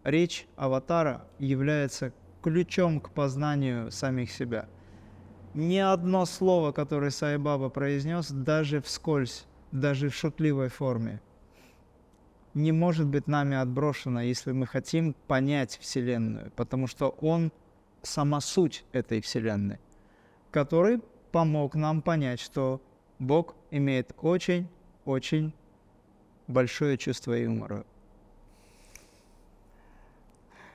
[0.03, 4.67] речь аватара является ключом к познанию самих себя.
[5.53, 11.21] Ни одно слово, которое Сайбаба произнес, даже вскользь, даже в шутливой форме,
[12.53, 17.51] не может быть нами отброшено, если мы хотим понять Вселенную, потому что Он
[18.01, 19.79] сама суть этой Вселенной,
[20.51, 22.81] который помог нам понять, что
[23.19, 25.53] Бог имеет очень-очень
[26.47, 27.85] большое чувство юмора.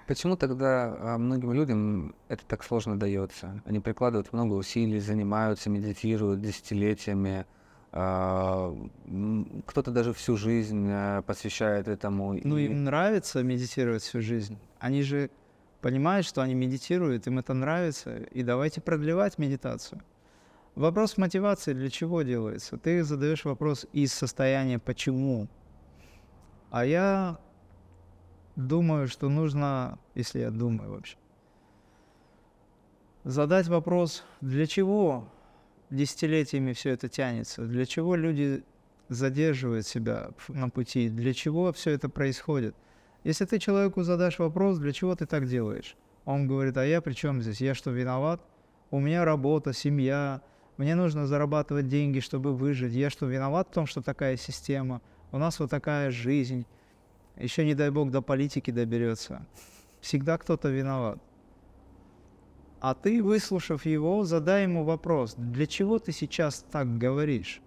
[0.06, 3.60] Почему тогда а, многим людям это так сложно дается?
[3.64, 7.44] Они прикладывают много усилий, занимаются, медитируют десятилетиями.
[7.90, 8.72] А,
[9.66, 12.38] кто-то даже всю жизнь э, посвящает этому.
[12.44, 14.58] Ну, им нравится медитировать всю жизнь.
[14.78, 15.30] Они же
[15.80, 20.02] понимают, что они медитируют, им это нравится, и давайте продлевать медитацию.
[20.74, 22.76] Вопрос мотивации для чего делается?
[22.76, 25.48] Ты задаешь вопрос из состояния «почему?».
[26.70, 27.38] А я
[28.56, 31.16] думаю, что нужно, если я думаю вообще,
[33.24, 35.28] задать вопрос, для чего
[35.90, 38.64] десятилетиями все это тянется, для чего люди
[39.08, 42.74] задерживают себя на пути, для чего все это происходит.
[43.22, 47.12] Если ты человеку задашь вопрос, для чего ты так делаешь, он говорит, а я при
[47.12, 48.40] чем здесь, я что, виноват?
[48.90, 50.42] У меня работа, семья,
[50.76, 52.92] Мне нужно зарабатывать деньги, чтобы выжить.
[52.92, 55.00] Я что, виноват в том, что такая система?
[55.32, 56.66] У нас вот такая жизнь.
[57.36, 59.46] Еще, не дай бог, до политики доберется.
[60.00, 61.18] Всегда кто-то виноват.
[62.80, 67.60] А ты, выслушав его, задай ему вопрос, для чего ты сейчас так говоришь?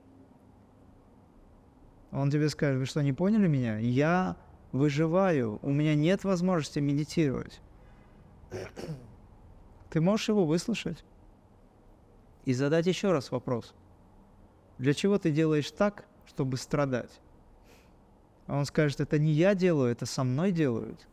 [2.11, 3.77] Он тебе скажет, вы что, не поняли меня?
[3.77, 4.37] Я
[4.71, 7.61] выживаю, у меня нет возможности медитировать.
[9.89, 11.03] Ты можешь его выслушать
[12.45, 13.73] и задать еще раз вопрос.
[14.77, 17.19] Для чего ты делаешь так, чтобы страдать?
[18.49, 21.07] А он скажет, это не я делаю, это со мной делают.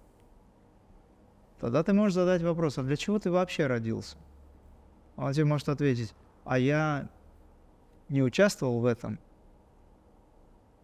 [1.60, 4.16] Тогда ты можешь задать вопрос, а для чего ты вообще родился?
[5.16, 6.14] Он тебе может ответить,
[6.46, 7.10] а я
[8.08, 9.18] не участвовал в этом.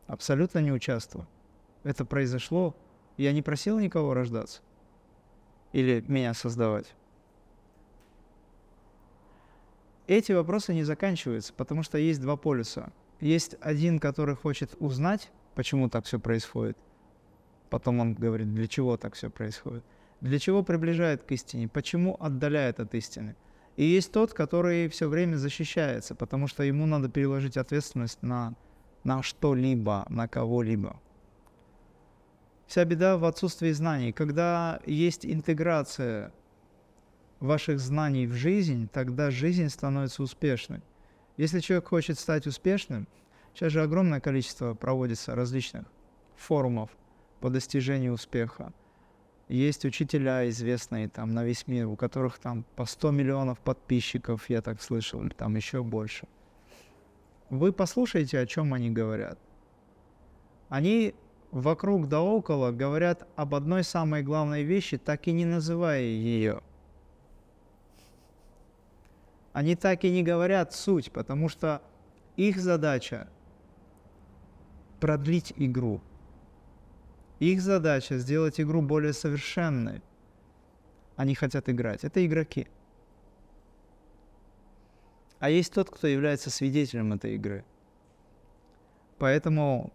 [0.07, 1.27] Абсолютно не участвовал.
[1.85, 2.77] Это произошло.
[3.17, 4.61] Я не просил никого рождаться.
[5.73, 6.95] Или меня создавать.
[10.07, 12.93] Эти вопросы не заканчиваются, потому что есть два полюса.
[13.21, 16.77] Есть один, который хочет узнать, почему так все происходит.
[17.71, 19.85] Потом он говорит, для чего так все происходит.
[20.21, 23.35] Для чего приближает к истине, почему отдаляет от истины.
[23.77, 28.55] И есть тот, который все время защищается, потому что ему надо переложить ответственность на,
[29.05, 31.01] на что-либо, на кого-либо.
[32.67, 34.13] Вся беда в отсутствии знаний.
[34.13, 36.33] Когда есть интеграция
[37.41, 40.81] ваших знаний в жизнь, тогда жизнь становится успешной.
[41.37, 43.09] Если человек хочет стать успешным,
[43.55, 45.85] сейчас же огромное количество проводится различных
[46.37, 46.91] форумов
[47.41, 48.73] по достижению успеха.
[49.49, 54.63] Есть учителя известные там на весь мир, у которых там по 100 миллионов подписчиков, я
[54.63, 56.27] так слышал, или там еще больше.
[57.51, 59.39] Вы послушайте, о чем они говорят.
[60.69, 61.15] Они
[61.51, 66.63] вокруг да около говорят об одной самой главной вещи, так и не называя ее–
[69.53, 71.83] они так и не говорят суть, потому что
[72.37, 73.29] их задача
[75.03, 76.01] продлить игру.
[77.41, 80.01] Их задача сделать игру более совершенной.
[81.17, 82.05] Они хотят играть.
[82.05, 82.69] Это игроки.
[85.41, 87.65] А есть тот, кто является свидетелем этой игры.
[89.19, 89.93] Поэтому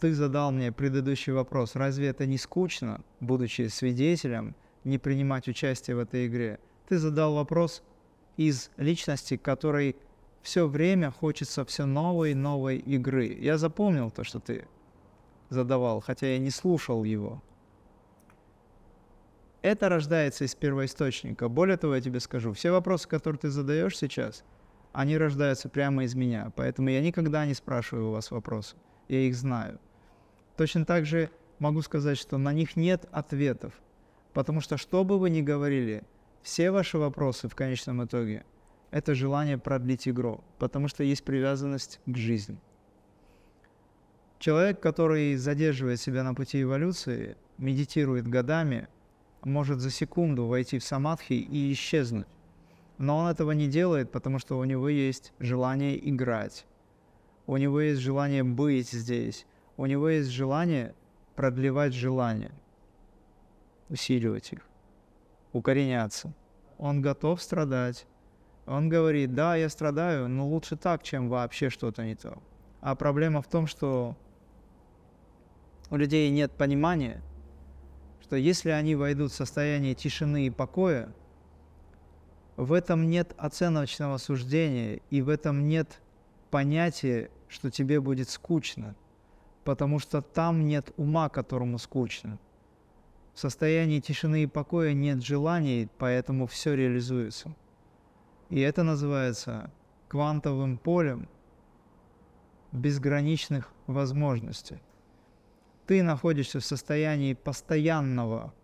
[0.00, 1.76] ты задал мне предыдущий вопрос.
[1.76, 6.60] Разве это не скучно, будучи свидетелем, не принимать участие в этой игре?
[6.88, 7.82] Ты задал вопрос–
[8.36, 9.96] из личности, которой
[10.44, 13.28] все время хочется все новой и новой игры.
[13.40, 14.68] Я запомнил то, что ты
[15.48, 17.42] задавал, хотя я не слушал его.
[19.62, 21.48] Это рождается из первоисточника.
[21.48, 24.44] Более того, я тебе скажу, все вопросы, которые ты задаешь сейчас,
[24.92, 26.52] они рождаются прямо из меня.
[26.54, 28.76] Поэтому я никогда не спрашиваю у вас вопросы.
[29.08, 29.80] Я их знаю.
[30.58, 33.72] Точно так же могу сказать, что на них нет ответов.
[34.34, 36.04] Потому что что бы вы ни говорили,
[36.42, 38.44] все ваши вопросы в конечном итоге–
[38.94, 42.60] это желание продлить игру, потому что есть привязанность к жизни.
[44.38, 48.86] Человек, который задерживает себя на пути эволюции, медитирует годами,
[49.42, 52.28] может за секунду войти в самадхи и исчезнуть.
[52.98, 56.64] Но он этого не делает, потому что у него есть желание играть.
[57.48, 59.44] У него есть желание быть здесь.
[59.76, 60.94] У него есть желание
[61.34, 62.52] продлевать желания,
[63.88, 64.60] усиливать их
[65.52, 66.32] укореняться.
[66.78, 68.06] Он готов страдать.
[68.66, 72.38] Он говорит, да, я страдаю, но лучше так, чем вообще что-то не то.
[72.80, 74.16] А проблема в том, что
[75.90, 77.22] у людей нет понимания,
[78.22, 81.12] что если они войдут в состояние тишины и покоя,
[82.56, 86.00] в этом нет оценочного суждения, и в этом нет
[86.50, 88.94] понятия, что тебе будет скучно,
[89.64, 92.38] потому что там нет ума, которому скучно.
[93.34, 97.54] В состоянии тишины и покоя нет желаний, поэтому все реализуется.
[98.54, 99.72] И это называется
[100.06, 101.28] квантовым полем
[102.70, 104.80] безграничных возможностей.
[105.88, 108.54] Ты находишься в состоянии постоянного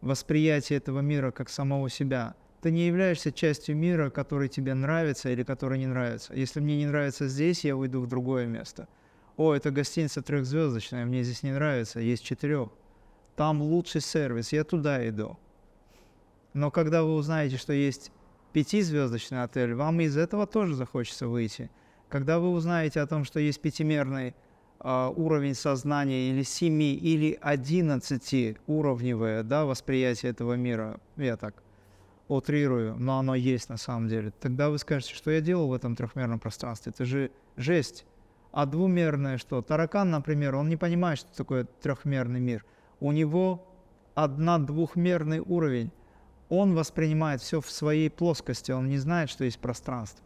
[0.00, 2.36] восприятия этого мира как самого себя.
[2.62, 6.32] Ты не являешься частью мира, который тебе нравится или который не нравится.
[6.34, 8.88] Если мне не нравится здесь, я уйду в другое место.
[9.36, 12.70] О, это гостиница трехзвездочная, мне здесь не нравится, есть четырех
[13.36, 15.36] там лучший сервис, я туда иду.
[16.54, 18.10] Но когда вы узнаете, что есть
[18.52, 21.70] пятизвездочный отель, вам из этого тоже захочется выйти.
[22.08, 24.34] Когда вы узнаете о том, что есть пятимерный
[24.80, 31.62] э, уровень сознания или семи или одиннадцати уровневое да, восприятие этого мира, я так
[32.28, 35.96] утрирую, но оно есть на самом деле, тогда вы скажете, что я делал в этом
[35.96, 36.92] трехмерном пространстве.
[36.94, 38.06] Это же жесть.
[38.52, 39.62] А двумерное что?
[39.62, 42.64] Таракан, например, он не понимает, что такое трехмерный мир–
[43.02, 43.66] у него
[44.14, 45.90] одна-двухмерный уровень.
[46.54, 50.22] Он воспринимает все в своей плоскости, он не знает, что есть пространство.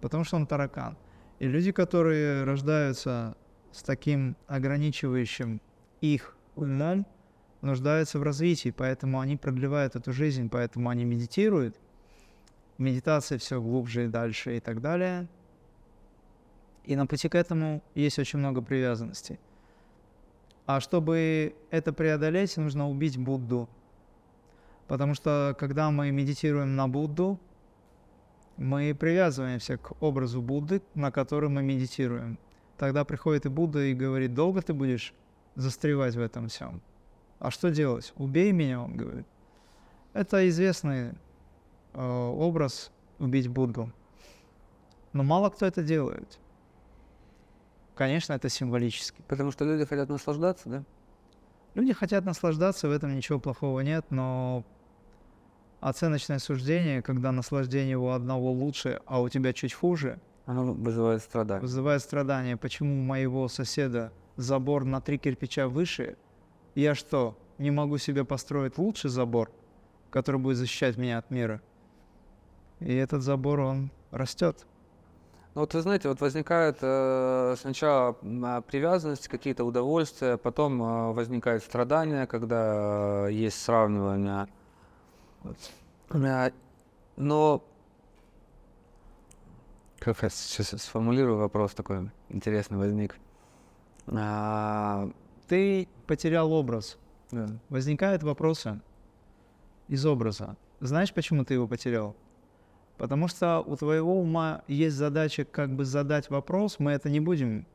[0.00, 0.96] потому что он таракан.
[1.38, 3.36] И люди, которые рождаются
[3.70, 5.60] с таким ограничивающим
[6.00, 7.06] их умом,
[7.60, 11.78] нуждаются в развитии, поэтому они продлевают эту жизнь, поэтому они медитируют.
[12.78, 15.28] Медитация все глубже и дальше и так далее.
[16.84, 19.38] И на пути к этому есть очень много привязанностей.
[20.64, 23.68] А чтобы это преодолеть, нужно убить Будду.
[24.90, 27.38] Потому что когда мы медитируем на Будду,
[28.56, 32.40] мы привязываемся к образу Будды, на который мы медитируем.
[32.76, 35.14] Тогда приходит и Будда и говорит, долго ты будешь
[35.54, 36.82] застревать в этом всем?
[37.38, 38.12] А что делать?
[38.16, 39.28] Убей меня, он говорит.
[40.12, 41.12] Это известный
[41.92, 43.92] э, образ убить Будду.
[45.12, 46.40] Но мало кто это делает.
[47.94, 49.22] Конечно, это символически.
[49.28, 50.84] Потому что люди хотят наслаждаться, да?
[51.74, 54.64] Люди хотят наслаждаться, в этом ничего плохого нет, но
[55.80, 61.62] оценочное суждение, когда наслаждение у одного лучше, а у тебя чуть хуже, Оно вызывает страдания.
[61.62, 62.56] вызывает страдания.
[62.56, 66.16] Почему у моего соседа забор на три кирпича выше,
[66.74, 69.50] я что, не могу себе построить лучший забор,
[70.10, 71.60] который будет защищать меня от мира?
[72.80, 74.66] И этот забор, он растет.
[75.54, 81.64] Ну вот вы знаете, вот возникает э, сначала а, привязанность, какие-то удовольствия, потом э, возникает
[81.64, 84.46] страдания, когда э, есть сравнивание.
[86.10, 86.50] Э,
[87.16, 87.62] но
[90.00, 93.16] как я сейчас сформулирую вопрос такой интересный возник.
[94.06, 95.10] А,
[95.46, 96.96] Ты потерял образ.
[97.30, 97.48] да.
[97.68, 98.80] Возникают вопросы
[99.88, 100.56] из образа.
[100.80, 102.16] Знаешь, почему ты его потерял?
[102.96, 106.78] Потому что у твоего ума есть задача как бы задать вопрос.
[106.78, 107.66] Мы это не будем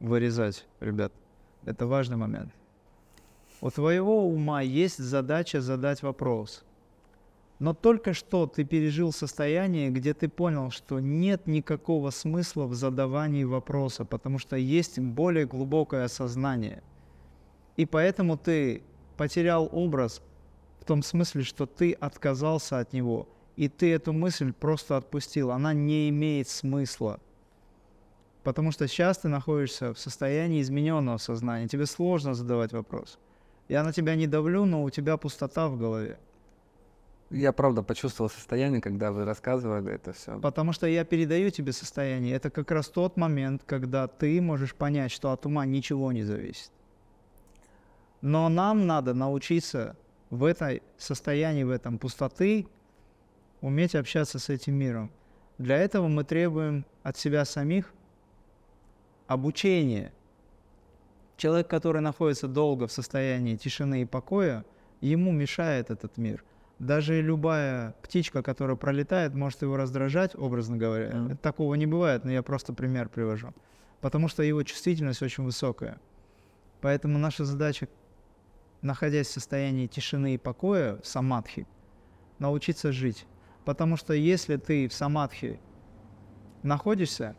[0.00, 1.12] вырезать, ребят.
[1.64, 2.52] Это важный момент.
[3.62, 6.62] У твоего ума есть задача задать вопрос.
[7.60, 13.44] Но только что ты пережил состояние, где ты понял, что нет никакого смысла в задавании
[13.44, 16.82] вопроса, потому что есть более глубокое осознание.
[17.76, 18.82] И поэтому ты
[19.18, 20.22] потерял образ
[20.80, 25.50] в том смысле, что ты отказался от него, и ты эту мысль просто отпустил.
[25.50, 27.20] Она не имеет смысла.
[28.42, 31.68] Потому что сейчас ты находишься в состоянии измененного сознания.
[31.68, 33.18] Тебе сложно задавать вопрос.
[33.68, 36.18] Я на тебя не давлю, но у тебя пустота в голове.
[37.30, 40.40] Я правда почувствовал состояние, когда вы рассказывали это все.
[40.40, 42.34] Потому что я передаю тебе состояние.
[42.34, 46.72] Это как раз тот момент, когда ты можешь понять, что от ума ничего не зависит.
[48.20, 49.96] Но нам надо научиться
[50.28, 52.66] в этой состоянии, в этом пустоты,
[53.60, 55.10] уметь общаться с этим миром.
[55.58, 57.92] Для этого мы требуем от себя самих
[59.28, 60.12] обучения.
[61.36, 64.64] Человек, который находится долго в состоянии тишины и покоя,
[65.00, 66.44] ему мешает этот мир.
[66.80, 71.14] Даже любая птичка, которая пролетает, может его раздражать, образно говоря.
[71.14, 71.36] Мгм.
[71.36, 73.52] Такого не бывает, но я просто пример привожу.
[74.00, 76.00] Потому что его чувствительность очень высокая.
[76.80, 77.86] Поэтому наша задача,
[78.80, 81.66] находясь в состоянии тишины и покоя, в самадхи,
[82.38, 83.26] научиться жить.
[83.66, 85.60] Потому что если ты в самадхи
[86.62, 87.36] находишься,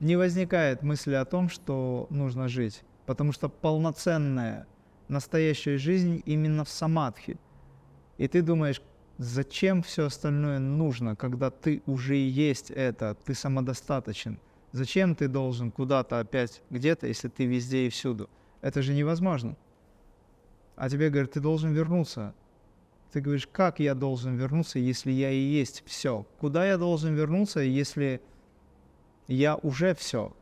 [0.00, 2.84] не возникает мысли о том, что нужно жить.
[3.04, 4.66] Потому что полноценная
[5.10, 7.36] настоящая жизнь именно в самадхи.
[8.16, 8.80] И ты думаешь,
[9.18, 14.38] зачем все остальное нужно, когда ты уже и есть это, ты самодостаточен.
[14.72, 18.30] Зачем ты должен куда-то опять где-то, если ты везде и всюду?
[18.60, 19.56] Это же невозможно.
[20.76, 22.34] А тебе говорят, ты должен вернуться.
[23.12, 26.24] Ты говоришь, как я должен вернуться, если я и есть все?
[26.38, 28.20] Куда я должен вернуться, если
[29.26, 30.32] я уже все?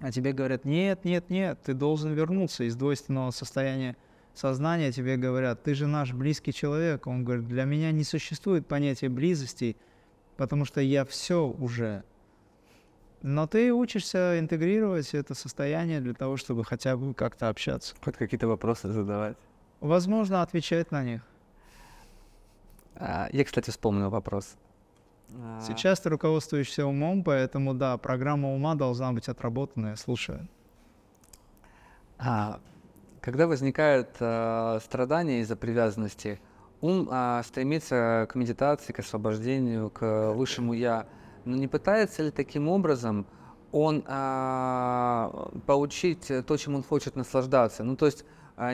[0.00, 3.96] А тебе говорят, нет, нет, нет, ты должен вернуться из двойственного состояния
[4.34, 4.92] сознания.
[4.92, 7.06] Тебе говорят, ты же наш близкий человек.
[7.06, 9.76] Он говорит, для меня не существует понятия близости,
[10.38, 12.02] потому что я все уже.
[13.22, 17.94] Но ты учишься интегрировать это состояние для того, чтобы хотя бы как-то общаться.
[18.02, 19.36] Хоть какие-то вопросы задавать.
[19.80, 21.20] Возможно, отвечать на них.
[22.94, 24.56] А, я, кстати, вспомнил вопрос.
[25.38, 29.96] А, Сейчас ты руководствуешься умом, поэтому да, программа ума должна быть отработанная.
[29.96, 30.48] Слушаю.
[32.18, 32.60] а,
[33.20, 36.40] когда возникает а, страдание из-за привязанности,
[36.80, 41.06] ум а, стремится к медитации, к освобождению, к высшему я.
[41.44, 43.26] Но не пытается ли таким образом
[43.72, 47.84] он а, получить то, чем он хочет наслаждаться?
[47.84, 48.24] Ну, то есть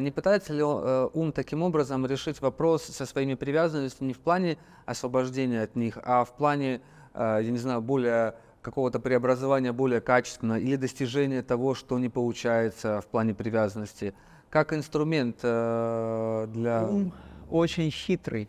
[0.01, 4.59] не пытается ли э, ум таким образом решить вопрос со своими привязанностями не в плане
[4.85, 6.81] освобождения от них, а в плане,
[7.15, 13.01] а, я не знаю, более какого-то преобразования более качественного или достижения того, что не получается
[13.01, 14.13] в плане привязанности,
[14.51, 16.85] как инструмент э, для...
[16.85, 17.13] Ум
[17.51, 18.49] очень хитрый.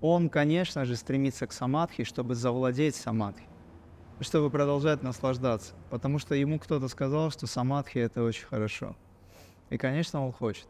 [0.00, 3.46] он, конечно же, стремится к самадхи, чтобы завладеть самадхи,
[4.20, 8.96] чтобы продолжать наслаждаться, потому что ему кто-то сказал, что самадхи это очень хорошо.
[9.70, 10.68] И, конечно, он хочет.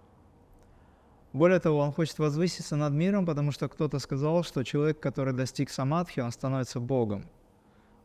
[1.32, 5.68] Более того, он хочет возвыситься над миром, потому что кто-то сказал, что человек, который достиг
[5.68, 7.28] самадхи, он становится Богом.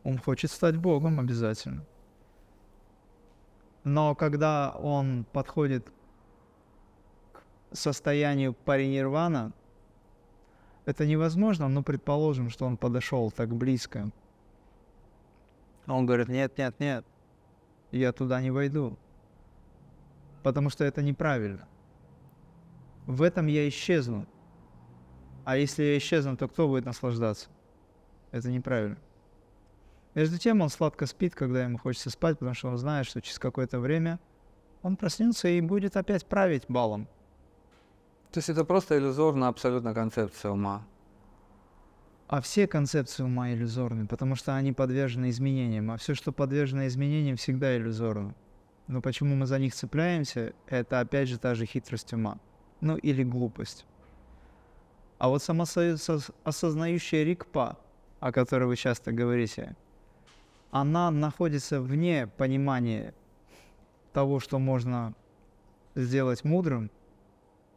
[0.04, 1.86] Он хочет стать Богом обязательно.
[3.84, 5.92] Но когда он подходит
[7.32, 9.54] к состоянию паринирвана,
[10.86, 14.10] это невозможно, но предположим, что он подошел так близко.
[15.86, 17.06] Он говорит, нет, нет, нет,
[17.92, 18.98] я туда не войду,
[20.44, 21.68] потому что это неправильно.
[23.06, 24.28] В этом я исчезну.
[25.46, 27.50] А если я исчезну, то кто будет наслаждаться?
[28.32, 28.98] Это неправильно.
[30.16, 33.40] Между тем он сладко спит, когда ему хочется спать, потому что он знает, что через
[33.40, 34.20] какое-то время
[34.82, 37.08] он проснется и будет опять править балом.
[38.32, 40.86] То есть это просто иллюзорная абсолютно концепция ума.
[42.28, 45.90] А все концепции ума иллюзорны, потому что они подвержены изменениям.
[45.90, 48.36] А все, что подвержено изменениям, всегда иллюзорно.
[48.90, 52.40] Но почему мы за них цепляемся, это опять же та же хитрость ума.
[52.82, 53.86] Ну или глупость.
[55.20, 57.78] А вот самоосознающая рикпа,
[58.20, 59.76] о которой вы часто говорите,
[60.72, 63.14] она находится вне понимания
[64.12, 65.14] того, что можно
[65.94, 66.90] сделать мудрым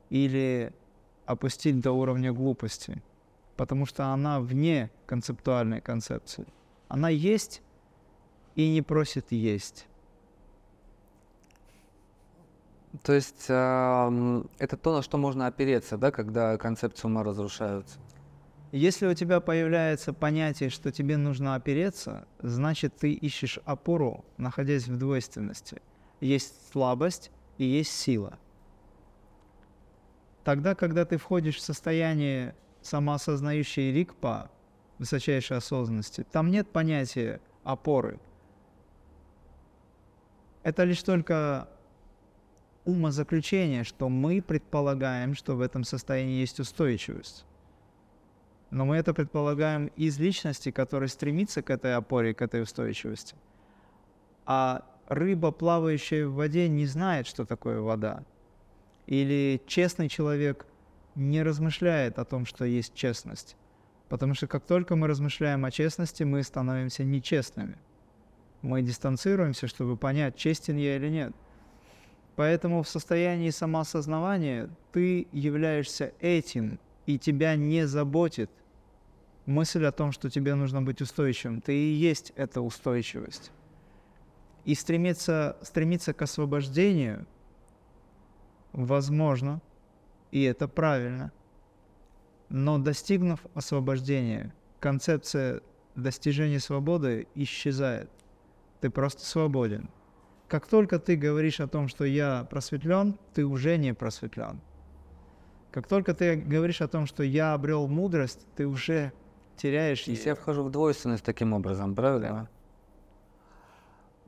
[0.09, 0.73] или
[1.27, 3.03] опустить до уровня глупости,
[3.59, 6.47] потому что она вне концептуальной концепции.
[6.89, 7.61] Она есть
[8.55, 9.89] и не просит есть.
[13.03, 17.99] То есть э, это то, на что можно опереться, да, когда концепции ума разрушаются?
[18.71, 24.99] Если у тебя появляется понятие, что тебе нужно опереться, значит ты ищешь опору, находясь в
[24.99, 25.81] двойственности.
[26.21, 28.39] Есть слабость и есть сила.
[30.45, 34.51] Тогда, когда ты входишь в состояние самоосознающей рикпа,
[34.99, 38.21] высочайшей осознанности, там нет понятия опоры.
[40.63, 41.69] Это лишь только
[42.85, 47.45] умозаключение, что мы предполагаем, что в этом состоянии есть устойчивость.
[48.71, 53.37] Но мы это предполагаем из личности, которая стремится к этой опоре, к этой устойчивости.
[54.47, 58.25] А рыба, плавающая в воде, не знает, что такое вода.
[59.07, 60.67] Или честный человек
[61.15, 63.57] не размышляет о том, что есть честность.
[64.09, 67.77] Потому что как только мы размышляем о честности, мы становимся нечестными.
[68.63, 71.33] Мы дистанцируемся, чтобы понять, честен я или нет.
[72.37, 78.51] Поэтому в состоянии самоосознавания ты являешься этим, и тебя не заботит
[79.47, 81.61] мысль о том, что тебе нужно быть устойчивым.
[81.61, 83.51] Ты и есть эта устойчивость.
[84.65, 87.27] И стремиться, стремиться к освобождению
[88.73, 89.61] возможно,
[90.31, 91.33] и это правильно.
[92.49, 95.63] Но достигнув освобождения, концепция
[95.95, 98.11] достижения свободы исчезает.
[98.81, 99.91] Ты просто свободен.
[100.53, 104.61] Как только ты говоришь о том, что я просветлен, ты уже не просветлен.
[105.71, 109.13] Как только ты говоришь о том, что я обрел мудрость, ты уже
[109.57, 112.29] теряешь Если я вхожу в двойственность таким образом, правильно?
[112.29, 112.49] Да.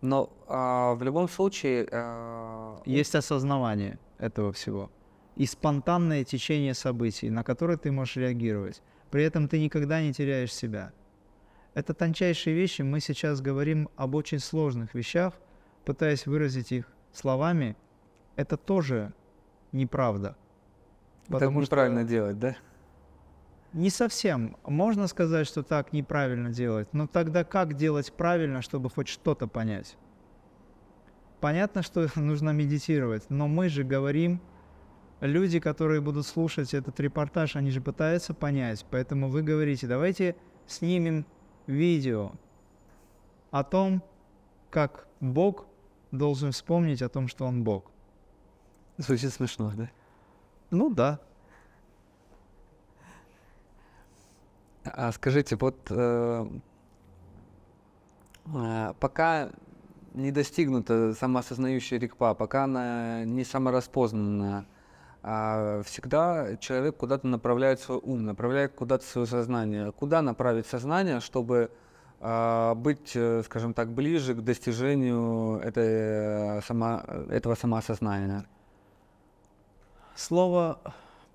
[0.01, 1.87] Но а, в любом случае...
[1.93, 2.81] А...
[2.87, 4.91] Есть осознавание этого всего.
[5.37, 8.81] И спонтанное течение событий, на которые ты можешь реагировать.
[9.11, 10.91] При этом ты никогда не теряешь себя.
[11.75, 12.81] Это тончайшие вещи.
[12.81, 15.35] Мы сейчас говорим об очень сложных вещах,
[15.85, 17.77] пытаясь выразить их словами.
[18.37, 19.13] Это тоже
[19.73, 20.37] неправда.
[21.29, 22.09] Потому это неправильно что...
[22.09, 22.57] делать, да?
[23.73, 24.57] Не совсем.
[24.65, 29.97] Можно сказать, что так неправильно делать, но тогда как делать правильно, чтобы хоть что-то понять?
[31.41, 34.41] Понятно, что нужно медитировать, но мы же говорим,
[35.21, 41.27] люди, которые будут слушать этот репортаж, они же пытаются понять, поэтому вы говорите, давайте снимем
[41.67, 42.33] видео
[43.51, 44.03] о том,
[44.71, 45.67] как Бог
[46.19, 47.91] должен вспомнить о том, что Он Бог.
[48.97, 49.91] Звучит смешно, да?
[50.71, 51.21] Ну да.
[54.85, 56.47] А скажите, вот э,
[58.47, 59.51] э, пока
[60.13, 64.67] не достигнута самоосознающая рикпа, пока она не самораспознанная,
[65.23, 69.91] а всегда человек куда-то направляет свой ум, направляет куда-то свое сознание.
[69.93, 71.71] Куда направить сознание, чтобы
[72.25, 78.47] быть, э, скажем так, ближе к достижению этой, сама, этого самоосознания?
[80.17, 80.81] Слово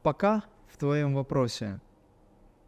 [0.01, 1.79] «пока» в твоем вопросе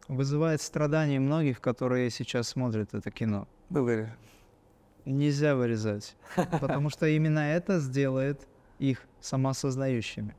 [0.06, 3.48] вызывает страдания многих, которые сейчас смотрят это кино.
[3.70, 4.10] Вырежь.
[5.04, 6.14] Нельзя вырезать,
[6.60, 8.46] потому что именно это сделает
[8.78, 10.36] их самосознающими.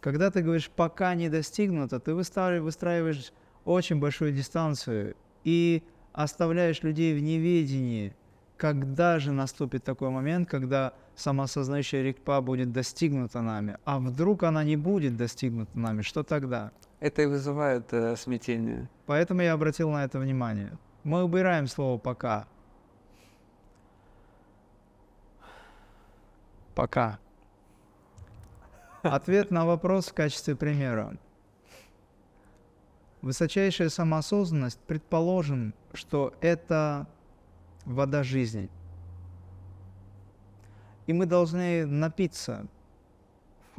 [0.00, 3.32] Когда ты говоришь «пока не достигнуто», ты выстраиваешь
[3.64, 5.14] очень большую дистанцию
[5.44, 5.84] и
[6.22, 8.14] оставляешь людей в неведении,
[8.56, 14.76] когда же наступит такой момент, когда самоосознающая рикпа будет достигнута нами, а вдруг она не
[14.76, 16.72] будет достигнута нами, что тогда?
[17.00, 18.88] Это и вызывает э, смятение.
[19.06, 20.76] Поэтому я обратил на это внимание.
[21.04, 22.46] Мы убираем слово «пока».
[26.74, 27.18] Пока.
[29.02, 31.16] Ответ на вопрос в качестве примера.
[33.22, 37.06] Высочайшая самоосознанность, предположим, что это
[37.84, 38.70] вода жизни.
[41.06, 42.66] И мы должны напиться,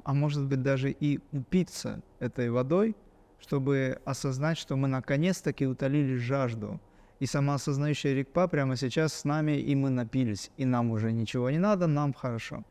[0.04, 2.96] а может быть даже и упиться этой водой,
[3.40, 6.80] чтобы осознать, что мы наконец-таки утолили жажду.
[7.20, 11.60] И самоосознающая рекпа прямо сейчас с нами, и мы напились, и нам уже ничего не
[11.60, 12.64] надо, нам хорошо.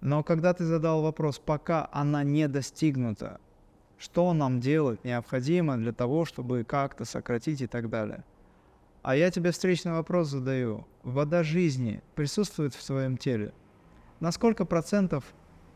[0.00, 3.40] Но когда ты задал вопрос, пока она не достигнута,
[4.02, 8.24] что нам делать необходимо для того, чтобы как-то сократить и так далее.
[9.02, 10.88] А я тебе встречный вопрос задаю.
[11.04, 13.54] Вода жизни присутствует в твоем теле?
[14.18, 15.24] На сколько процентов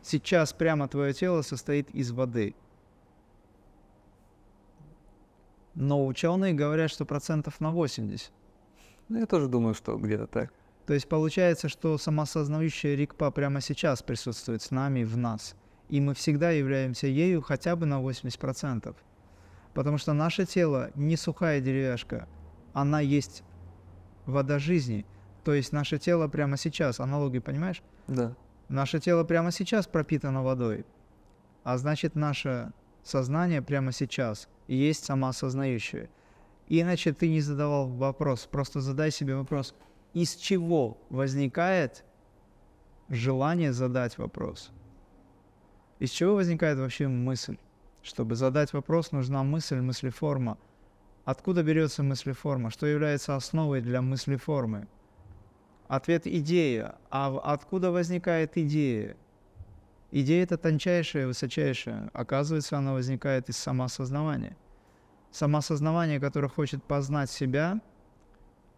[0.03, 2.57] сейчас прямо твое тело состоит из воды?
[5.75, 8.33] Но ученые говорят, что процентов на 80.
[9.09, 10.53] Ну, я тоже думаю, что где-то так.
[10.85, 15.55] То есть получается, что самосознающая рикпа прямо сейчас присутствует с нами, в нас–
[15.89, 18.95] и мы всегда являемся ею хотя бы на 80%.
[19.75, 22.29] Потому что наше тело не сухая деревяшка,
[22.73, 23.43] она есть
[24.25, 25.07] вода жизни.
[25.45, 27.83] То есть наше тело прямо сейчас, аналогии понимаешь?
[28.09, 28.35] Да.
[28.69, 30.85] Наше тело прямо сейчас пропитано водой.
[31.63, 32.73] А значит, наше
[33.05, 36.11] сознание прямо сейчас и есть самоосознающее.
[36.69, 39.75] Иначе ты не задавал вопрос, просто задай себе вопрос,
[40.15, 42.05] из чего возникает
[43.09, 44.73] желание задать вопрос–
[45.99, 47.57] из чего возникает вообще мысль?
[48.03, 50.59] Чтобы задать вопрос, нужна мысль, мыслеформа.
[51.25, 52.71] Откуда берется мыслеформа?
[52.71, 54.89] Что является основой для мыслеформы?
[55.89, 56.97] Ответ– идея.
[57.11, 59.17] А откуда возникает идея?
[60.11, 62.11] Идея– это тончайшая, высочайшая.
[62.13, 64.57] Оказывается, она возникает из самоосознавания.
[65.31, 67.81] Самоосознавание, которое хочет познать себя,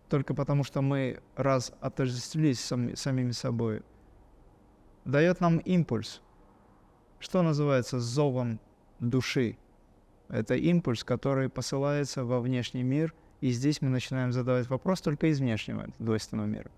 [0.08, 3.82] только потому что мы раз отождествились сами, самими собой,
[5.04, 6.22] дает нам импульс–
[7.28, 8.58] что называется зовом
[9.00, 9.58] души.
[10.28, 15.38] Это импульс, который посылается во внешний мир, и здесь мы начинаем задавать вопрос только из
[15.38, 16.70] внешнего двойственного мира.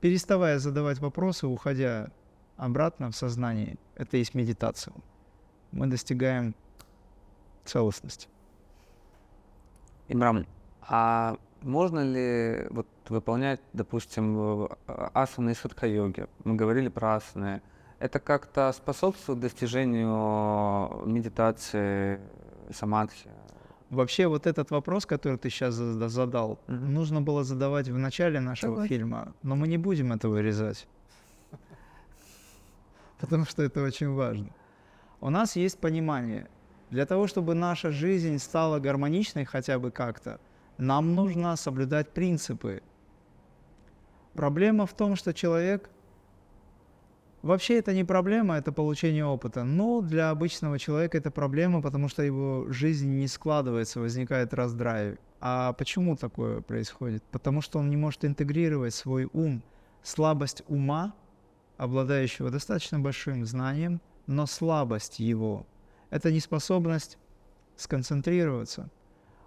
[0.00, 2.10] Переставая задавать вопросы, уходя
[2.56, 4.94] обратно в сознание, это есть медитация.
[5.70, 6.54] Мы достигаем
[7.64, 8.28] целостности.
[10.08, 10.46] Имрам,
[10.80, 16.26] а можно ли вот выполнять, допустим, асаны из йоги?
[16.44, 17.60] Мы говорили про асаны
[17.98, 22.20] это как-то способствует достижению медитации,
[22.72, 23.30] самадхи?
[23.90, 26.74] Вообще вот этот вопрос, который ты сейчас задал, mm-hmm.
[26.74, 28.88] нужно было задавать в начале нашего Давай.
[28.88, 30.88] фильма, но мы не будем это вырезать.
[33.20, 34.48] Потому что это очень важно.
[35.20, 36.48] У нас есть понимание.
[36.90, 40.40] Для того, чтобы наша жизнь стала гармоничной хотя бы как-то,
[40.78, 42.82] нам нужно соблюдать принципы.
[44.34, 45.88] Проблема в том, что человек
[47.46, 49.62] Вообще это не проблема, это получение опыта.
[49.62, 55.16] Но для обычного человека это проблема, потому что его жизнь не складывается, возникает раздрай.
[55.40, 57.22] А почему такое происходит?
[57.30, 59.62] Потому что он не может интегрировать свой ум.
[60.02, 61.14] Слабость ума,
[61.76, 65.68] обладающего достаточно большим знанием, но слабость его–
[66.10, 67.16] это неспособность
[67.76, 68.90] сконцентрироваться.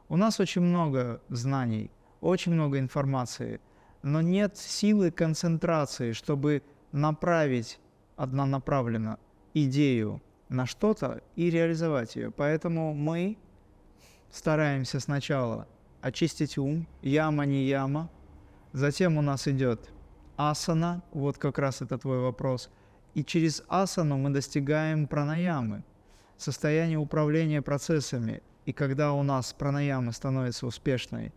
[0.08, 1.92] У нас очень много знаний,
[2.22, 3.60] очень много информации,
[4.04, 7.78] но нет силы концентрации, чтобы направить
[8.20, 9.18] однонаправленно
[9.54, 12.32] идею на что-то и реализовать ее.
[12.32, 13.38] Поэтому мы
[14.30, 15.68] стараемся сначала
[16.02, 18.10] очистить ум, яма не яма,
[18.74, 19.90] затем у нас идет
[20.36, 22.70] асана, вот как раз это твой вопрос,
[23.14, 25.86] и через асану мы достигаем пранаямы,
[26.38, 28.42] состояние управления процессами.
[28.66, 31.34] И когда у нас пранаямы становится успешной,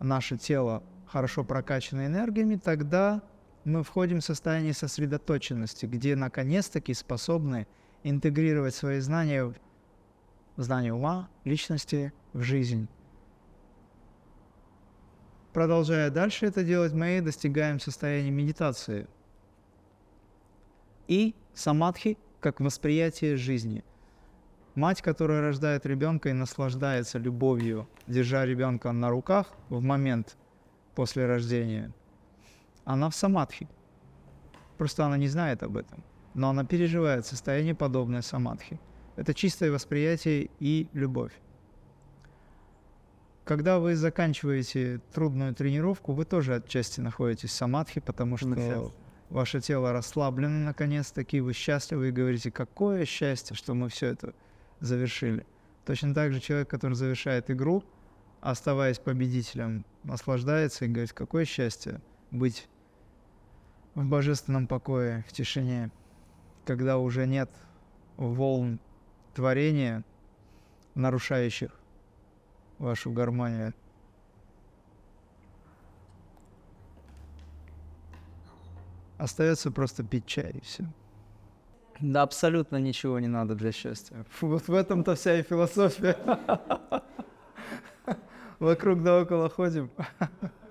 [0.00, 3.22] наше тело хорошо прокачано энергиями, тогда
[3.66, 7.66] мы входим в состояние сосредоточенности, где наконец-таки способны
[8.04, 9.52] интегрировать свои знания,
[10.56, 12.86] знания ума, личности в жизнь.
[15.52, 19.08] Продолжая дальше это делать, мы достигаем состояния медитации
[21.08, 23.82] и самадхи как восприятие жизни.
[24.76, 30.36] Мать, которая рождает ребенка и наслаждается любовью, держа ребенка на руках в момент
[30.94, 31.92] после рождения–
[32.86, 33.68] она в самадхи.
[34.78, 36.02] Просто она не знает об этом.
[36.34, 38.80] Но она переживает состояние, подобное самадхи.
[39.16, 41.32] Это чистое восприятие и любовь.
[43.44, 48.92] Когда вы заканчиваете трудную тренировку, вы тоже отчасти находитесь в самадхи, потому что
[49.30, 54.34] ваше тело расслаблено наконец-таки, вы счастливы и говорите, какое счастье, что мы все это
[54.80, 55.46] завершили.
[55.84, 57.82] Точно так же человек, который завершает игру,
[58.40, 62.68] оставаясь победителем, наслаждается и говорит, какое счастье быть
[63.96, 65.90] в божественном покое, в тишине,
[66.66, 67.50] когда уже нет
[68.18, 68.78] волн
[69.34, 70.04] творения,
[70.94, 71.70] нарушающих
[72.78, 73.72] вашу гармонию.
[79.16, 80.84] Остается просто пить чай и все.
[81.98, 84.26] Да, абсолютно ничего не надо для счастья.
[84.32, 86.18] Фу, вот в этом-то вся и философия.
[88.58, 89.90] Вокруг да около ходим.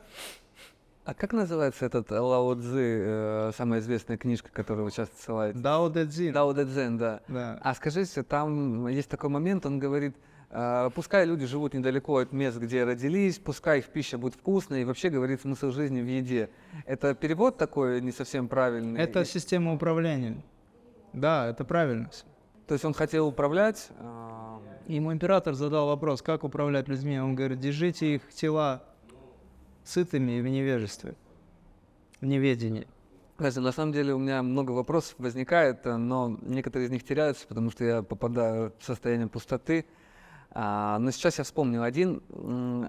[1.05, 5.59] А как называется этот Лао Цзы, э, самая известная книжка, которую вы часто ссылаете?
[5.59, 6.33] Дао Дэ Цзин.
[6.33, 7.21] Дао Дэ Цзэн, да.
[7.27, 7.59] Да.
[7.61, 10.15] А скажите, там есть такой момент, он говорит,
[10.49, 14.83] э, пускай люди живут недалеко от мест, где родились, пускай их пища будет вкусной, и
[14.83, 16.49] вообще говорит смысл жизни в еде.
[16.87, 18.99] Это перевод такой не совсем правильный?
[18.99, 20.41] Это И- система управления.
[21.13, 22.09] Да, это правильно.
[22.65, 27.19] То есть он хотел управлять, э, Ему император задал вопрос, как управлять людьми.
[27.19, 28.83] Он говорит, держите их тела
[29.85, 31.15] сытыми и в невежестве,
[32.21, 32.87] в неведении.
[33.37, 37.45] Знаете, на самом деле у меня много вопросов возникает, э, но некоторые из них теряются,
[37.47, 39.85] потому что я попадаю в состояние пустоты.
[40.51, 42.23] А, но сейчас я вспомнил один.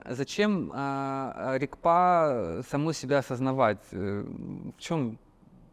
[0.08, 3.82] Зачем а, Рикпа саму себя осознавать?
[3.90, 5.18] Э, В чем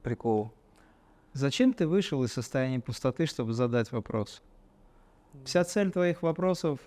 [0.01, 0.51] прикол?
[1.33, 4.41] Зачем ты вышел из состояния пустоты, чтобы задать вопрос?
[5.45, 6.79] Вся цель твоих вопросов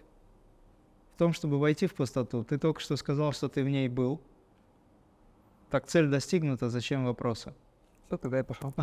[1.17, 2.45] в том, чтобы войти в пустоту.
[2.45, 4.21] Ты только что сказал, что ты в ней был.
[5.71, 7.55] Так цель достигнута, зачем вопросы?
[8.07, 8.75] Что тогда я пошел?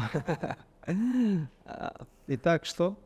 [2.27, 2.97] Итак, что?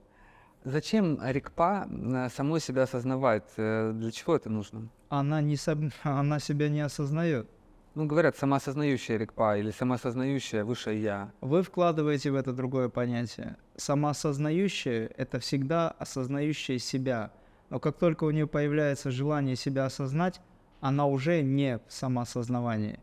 [0.64, 3.44] Зачем Рикпа э, самой себя осознавать?
[3.58, 4.88] Э, Для чего это нужно?
[5.10, 7.50] Она, не соб- она себя не осознает.
[7.96, 11.32] Ну, говорят, самоосознающая Рикпа или самоосознающая высшее Я.
[11.42, 13.58] Вы вкладываете в это другое понятие.
[13.76, 17.32] Самоосознающее— это всегда осознающее себя.
[17.70, 20.42] Но как только у нее появляется желание себя осознать,
[20.80, 23.00] она уже не в самоосознавании.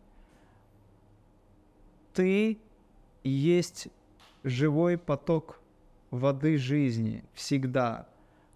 [2.12, 2.58] Ты
[3.24, 3.88] есть
[4.44, 5.60] живой поток
[6.10, 8.06] воды жизни всегда.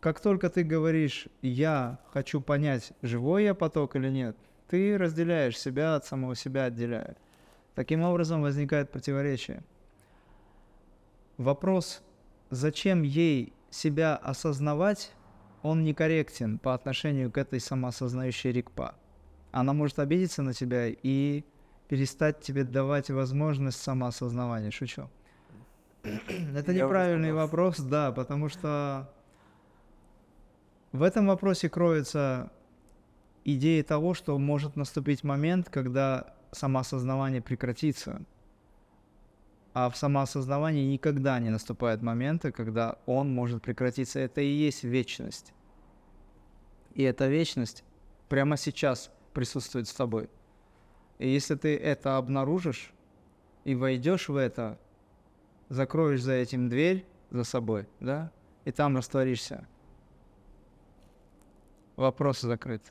[0.00, 4.36] Как только ты говоришь «я хочу понять, живой я поток или нет»,
[4.68, 7.16] ты разделяешь себя от самого себя, отделяя.
[7.74, 9.64] Таким образом возникает противоречие.
[11.36, 12.02] Вопрос,
[12.50, 15.12] зачем ей себя осознавать,
[15.62, 18.94] он некорректен по отношению к этой самоосознающей рикпа.
[19.50, 21.44] Она может обидеться на тебя и
[21.88, 24.70] перестать тебе давать возможность самоосознавания.
[24.70, 25.08] Шучу.
[26.02, 29.10] Это Я неправильный вопрос, да, потому что
[30.92, 32.50] в этом вопросе кроется
[33.44, 38.22] идея того, что может наступить момент, когда самоосознавание прекратится.
[39.80, 44.18] А в самоосознавании никогда не наступает момента, когда он может прекратиться.
[44.18, 45.52] Это и есть вечность.
[46.94, 47.84] И эта вечность
[48.28, 50.30] прямо сейчас присутствует с тобой.
[51.20, 52.92] И если ты это обнаружишь
[53.62, 54.80] и войдешь в это,
[55.68, 58.32] закроешь за этим дверь за собой, да,
[58.64, 59.64] и там растворишься,
[61.94, 62.82] вопрос закрыт.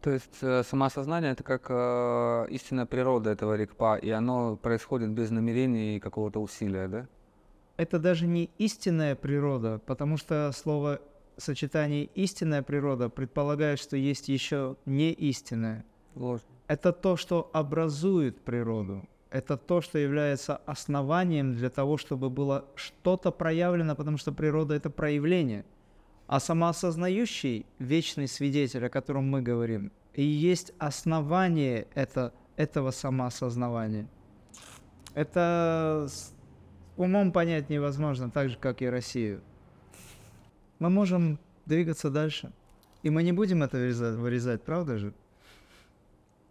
[0.00, 5.30] То есть э, самоосознание это как э, истинная природа этого рикпа, и оно происходит без
[5.30, 7.06] намерений и какого-то усилия, да?
[7.80, 11.00] это даже не истинная природа, потому что слово
[11.38, 15.86] сочетание истинная природа предполагает, что есть еще не истинная.
[16.14, 16.42] Ложь.
[16.66, 19.08] Это то, что образует природу.
[19.30, 24.90] Это то, что является основанием для того, чтобы было что-то проявлено, потому что природа это
[24.90, 25.64] проявление.
[26.30, 34.08] А самоосознающий вечный свидетель, о котором мы говорим, и есть основание это, этого самоосознавания.
[35.14, 36.06] Это
[36.96, 39.42] умом понять невозможно, так же, как и Россию.
[40.78, 42.52] Мы можем двигаться дальше.
[43.02, 45.12] И мы не будем это вырезать, вырезать правда же?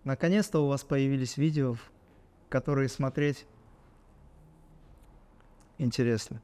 [0.04, 1.78] Наконец-то у вас появились видео,
[2.50, 3.48] которые смотреть
[5.78, 6.42] интересно.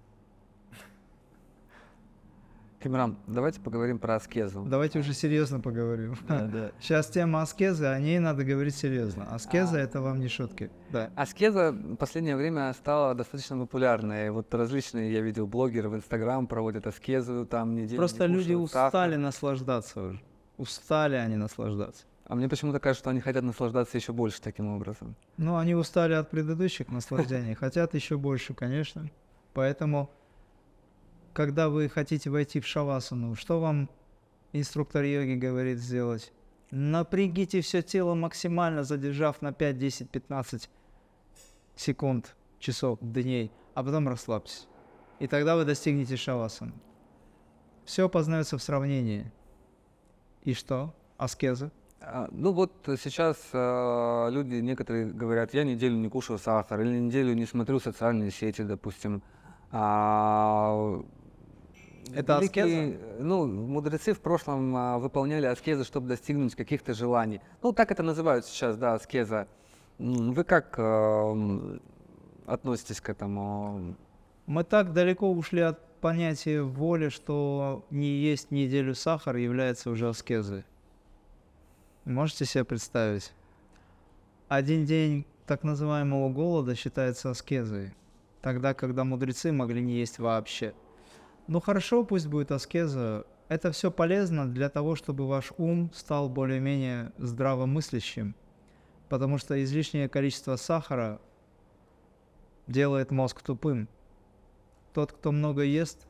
[2.86, 4.64] Кимрам, давайте поговорим про аскезу.
[4.64, 6.16] Давайте уже серьезно поговорим.
[6.30, 6.72] да.
[6.80, 9.24] Сейчас тема аскезы, о ней надо говорить серьезно.
[9.34, 9.80] Аскеза А.
[9.80, 10.70] это вам не шутки.
[10.92, 11.10] Да.
[11.16, 14.30] Аскеза в последнее время стала достаточно популярной.
[14.30, 19.16] Вот различные, я видел, блогеры в Инстаграм проводят аскезу, там неделю Просто не люди устали
[19.16, 20.22] наслаждаться уже.
[20.58, 22.06] Устали они наслаждаться.
[22.26, 25.16] А мне почему-то кажется, что они хотят наслаждаться еще больше таким образом.
[25.38, 29.10] Ну, они устали от предыдущих наслаждений, хотят еще больше, конечно.
[29.56, 30.12] Поэтому,
[31.36, 33.90] когда вы хотите войти в шавасану, что вам
[34.54, 36.32] инструктор йоги говорит сделать?
[36.72, 40.70] Напрягите все тело максимально, задержав на 5, 10, 15
[41.76, 44.68] секунд, часов, дней, а потом расслабьтесь.
[45.20, 46.74] И тогда вы достигнете шавасан.
[47.84, 49.30] Все познается в сравнении.
[50.44, 50.96] И что?
[51.18, 51.70] Аскеза?
[52.00, 52.72] А, Ну вот
[53.04, 58.32] сейчас а, люди некоторые говорят, я неделю не кушаю сахар или неделю не смотрю социальные
[58.32, 59.22] сети, допустим.
[59.72, 61.04] А,
[62.14, 67.42] Это великие, Ну, мудрецы в прошлом а, выполняли аскезы, чтобы достигнуть каких-то желаний.
[67.62, 69.48] Ну, так это называют сейчас, да, аскеза.
[69.98, 71.82] Вы как а, м,
[72.46, 73.96] относитесь к этому?
[74.46, 80.64] Мы так далеко ушли от понятия воли, что не есть неделю сахар является уже аскезой.
[82.04, 83.34] Можете себе представить?
[84.48, 87.96] Один день так называемого голода считается аскезой,
[88.42, 90.76] тогда, когда мудрецы могли не есть вообще.
[91.48, 93.26] Ну хорошо, пусть будет аскеза.
[93.50, 98.36] Это все полезно для того, чтобы ваш ум стал более-менее здравомыслящим,
[99.10, 101.22] потому что излишнее количество сахара
[102.66, 103.88] делает мозг тупым.
[104.94, 106.08] Тот, кто много ест,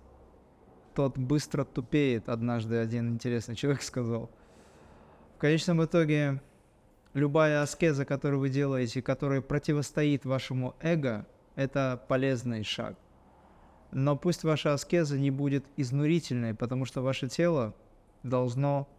[0.94, 4.30] тот быстро тупеет, однажды один интересный человек сказал.
[5.36, 6.42] В конечном итоге,
[7.14, 12.96] любая аскеза, которую вы делаете, которая противостоит вашему эго, это полезный шаг.
[13.96, 17.74] Но пусть ваша аскеза не будет изнурительной, потому что ваше тело
[18.24, 18.90] должно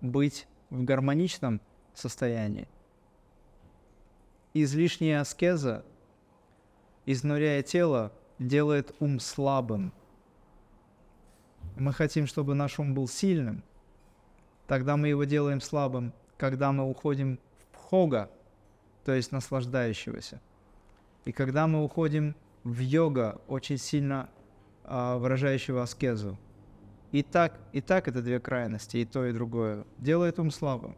[0.00, 1.60] быть в гармоничном
[1.94, 2.66] состоянии.
[4.52, 5.84] Излишняя аскеза,
[7.06, 8.10] изнуряя тело,
[8.40, 9.92] делает ум слабым.
[11.76, 13.62] Мы хотим, чтобы наш ум был сильным.
[14.66, 17.38] Тогда мы его делаем слабым, когда мы уходим
[17.70, 18.28] в хога,
[19.04, 20.40] то есть наслаждающегося.
[21.24, 22.34] И когда мы уходим
[22.64, 24.28] в йога, очень сильно
[24.84, 26.38] а, выражающего аскезу.
[27.12, 29.84] И так, и так это две крайности, и то, и другое.
[29.98, 30.96] Делает ум слабым.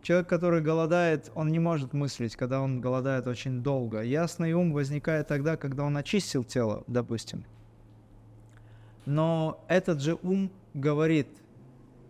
[0.00, 4.00] Человек, который голодает, он не может мыслить, когда он голодает очень долго.
[4.00, 7.44] Ясный ум возникает тогда, когда он очистил тело, допустим.
[9.04, 11.28] Но этот же ум говорит,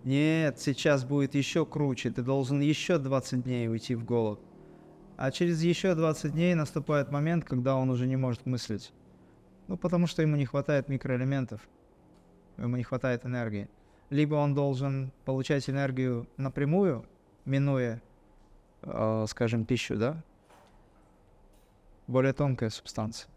[0.05, 4.41] нет, сейчас будет еще круче, ты должен еще 20 дней уйти в голод.
[5.19, 8.93] А через еще 20 дней наступает момент, когда он уже не может мыслить.
[9.67, 11.61] Ну, потому что ему не хватает микроэлементов,
[12.57, 13.69] ему не хватает энергии.
[14.11, 17.05] Либо он должен получать энергию напрямую,
[17.45, 18.01] минуя,
[18.83, 20.23] э, скажем, пищу, да?
[22.07, 23.29] Более тонкая субстанция.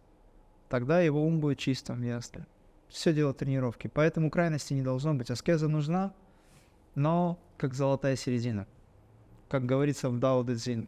[0.69, 2.45] Тогда его ум будет чистым, ясно.
[2.89, 3.87] Все дело тренировки.
[3.87, 5.31] Поэтому крайности не должно быть.
[5.31, 6.13] Аскеза нужна,
[6.93, 8.67] но как золотая середина.
[9.49, 10.87] Как говорится в Дао Дэ Цзин.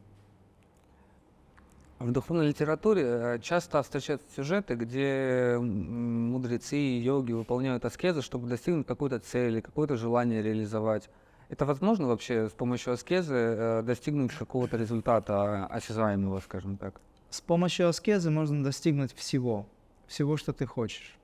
[2.00, 8.48] В духовной литературе э, часто встречаются сюжеты, где м, мудрецы и йоги выполняют аскезы, чтобы
[8.48, 11.10] достигнуть какой-то цели, какое-то желание реализовать.
[11.50, 17.00] Это возможно вообще с помощью аскезы э, достигнуть какого-то результата осязаемого, скажем так?
[17.30, 19.66] С помощью аскезы можно достигнуть всего.
[20.08, 21.16] Всего, что ты хочешь.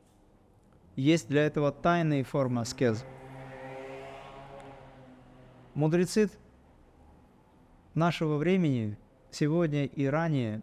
[0.96, 3.06] Есть для этого тайные формы аскезы.
[5.74, 6.30] Мудрецы
[7.94, 8.98] нашего времени,
[9.32, 10.62] сегодня и ранее,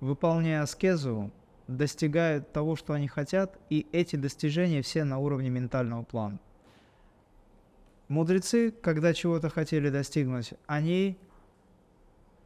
[0.00, 1.30] выполняя аскезу,
[1.66, 6.38] достигают того, что они хотят, и эти достижения все на уровне ментального плана.
[8.08, 11.16] Мудрецы, когда чего-то хотели достигнуть, они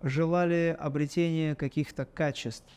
[0.02, 2.70] желали обретения каких-то качеств.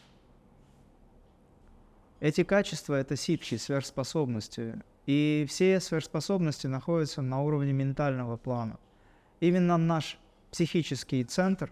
[2.21, 4.81] Эти качества– это ситхи, сверхспособности.
[5.05, 8.79] И все сверхспособности находятся на уровне ментального плана.
[9.39, 10.17] Именно наш
[10.51, 11.71] психический центр,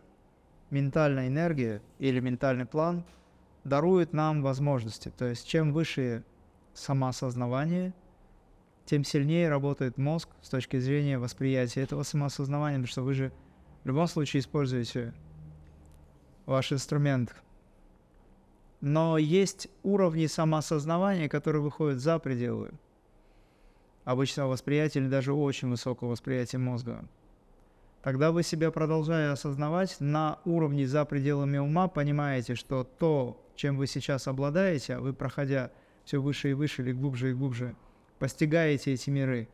[0.69, 3.05] ментальная энергия или ментальный план
[3.63, 5.09] дарует нам возможности.
[5.09, 6.23] То есть чем выше
[6.73, 7.93] самоосознавание,
[8.85, 13.31] тем сильнее работает мозг с точки зрения восприятия этого самоосознавания, потому что вы же
[13.83, 15.13] в любом случае используете
[16.45, 17.35] ваш инструмент.
[18.81, 22.71] Но есть уровни самоосознавания, которые выходят за пределы
[24.03, 27.03] обычного восприятия или даже очень высокого восприятия мозга.
[28.05, 33.87] Тогда вы себя продолжая осознавать на уровне за пределами ума, понимаете, что то, чем вы
[33.87, 35.71] сейчас обладаете, вы проходя
[36.03, 37.75] все выше и выше или глубже и глубже,
[38.19, 39.49] постигаете эти миры,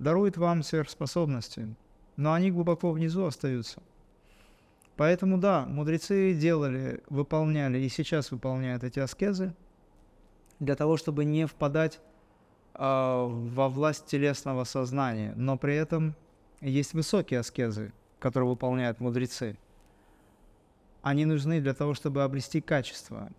[0.00, 1.72] дарует вам сверхспособности,
[2.16, 3.80] но они глубоко внизу остаются.
[4.96, 9.54] Поэтому да, мудрецы делали, выполняли и сейчас выполняют эти аскезы
[10.58, 12.00] для того, чтобы не впадать
[12.74, 16.16] э, во власть телесного сознания, но при этом
[16.70, 19.58] есть высокие аскезы, которые выполняют мудрецы.
[21.02, 23.30] Они нужны для того, чтобы обрести качество.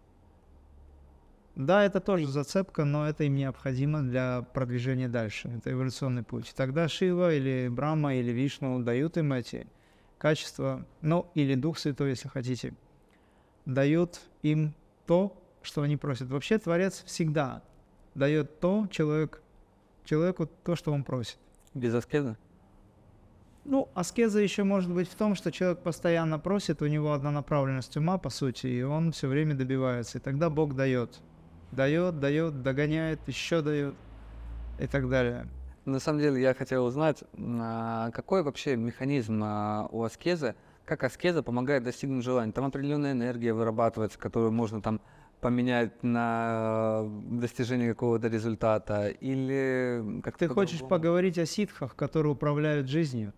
[1.56, 5.50] Да, это тоже зацепка, но это им необходимо для продвижения дальше.
[5.50, 6.54] Это эволюционный путь.
[6.56, 9.66] Тогда Шива или Брахма или Вишну дают им эти
[10.18, 12.74] качества, ну или Дух Святой, если хотите,
[13.66, 14.76] дают им
[15.08, 16.30] то, что они просят.
[16.30, 17.64] Вообще Творец всегда
[18.16, 19.42] дает то человек,
[20.04, 21.38] человеку то, что он просит.
[21.74, 22.38] Без аскеза?
[23.66, 27.98] Ну, аскеза еще может быть в том, что человек постоянно просит, у него одна направленность
[27.98, 30.20] ума, по сути, и он все время добивается.
[30.20, 31.20] И тогда Бог дает.
[31.72, 33.96] Дает, дает, догоняет, еще дает
[34.80, 35.48] и так далее.
[35.86, 40.54] На самом деле я хотел узнать, а, какой вообще механизм а, у аскезы,
[40.86, 42.52] как аскеза помогает достигнуть желания.
[42.52, 45.02] Там определенная энергия вырабатывается, которую можно там
[45.42, 52.88] поменять на э, достижение какого-то результата, или как Ты хочешь поговорить о ситхах, которые управляют
[52.88, 53.34] жизнью?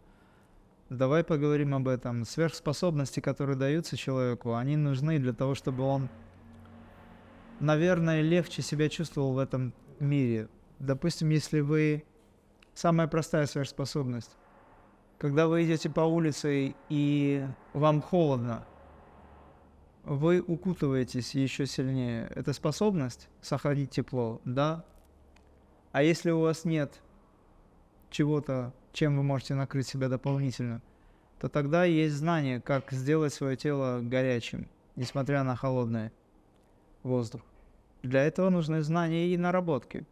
[0.89, 2.23] Давай поговорим об этом.
[2.23, 6.07] Сверхспособности, которые даются человеку, они нужны для того, чтобы он,
[7.59, 10.47] наверное, легче себя чувствовал в этом мире.
[10.79, 12.05] Допустим, если вы...
[12.73, 14.37] Самая простая сверхспособность.
[15.17, 18.65] Когда вы идете по улице и вам холодно,
[20.03, 22.31] вы укутываетесь еще сильнее.
[22.35, 24.85] Это способность сохранить тепло, да?
[25.91, 27.01] А если у вас нет
[28.11, 30.81] чего-то чем вы можете накрыть себя дополнительно,
[31.39, 36.09] то тогда есть знание, как сделать свое тело горячим, несмотря на холодный
[37.03, 37.41] воздух.
[38.01, 40.07] Для этого нужны знания и наработки.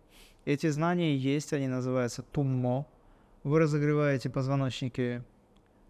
[0.45, 2.87] Эти знания есть, они называются туммо.
[3.43, 5.23] Вы разогреваете позвоночники,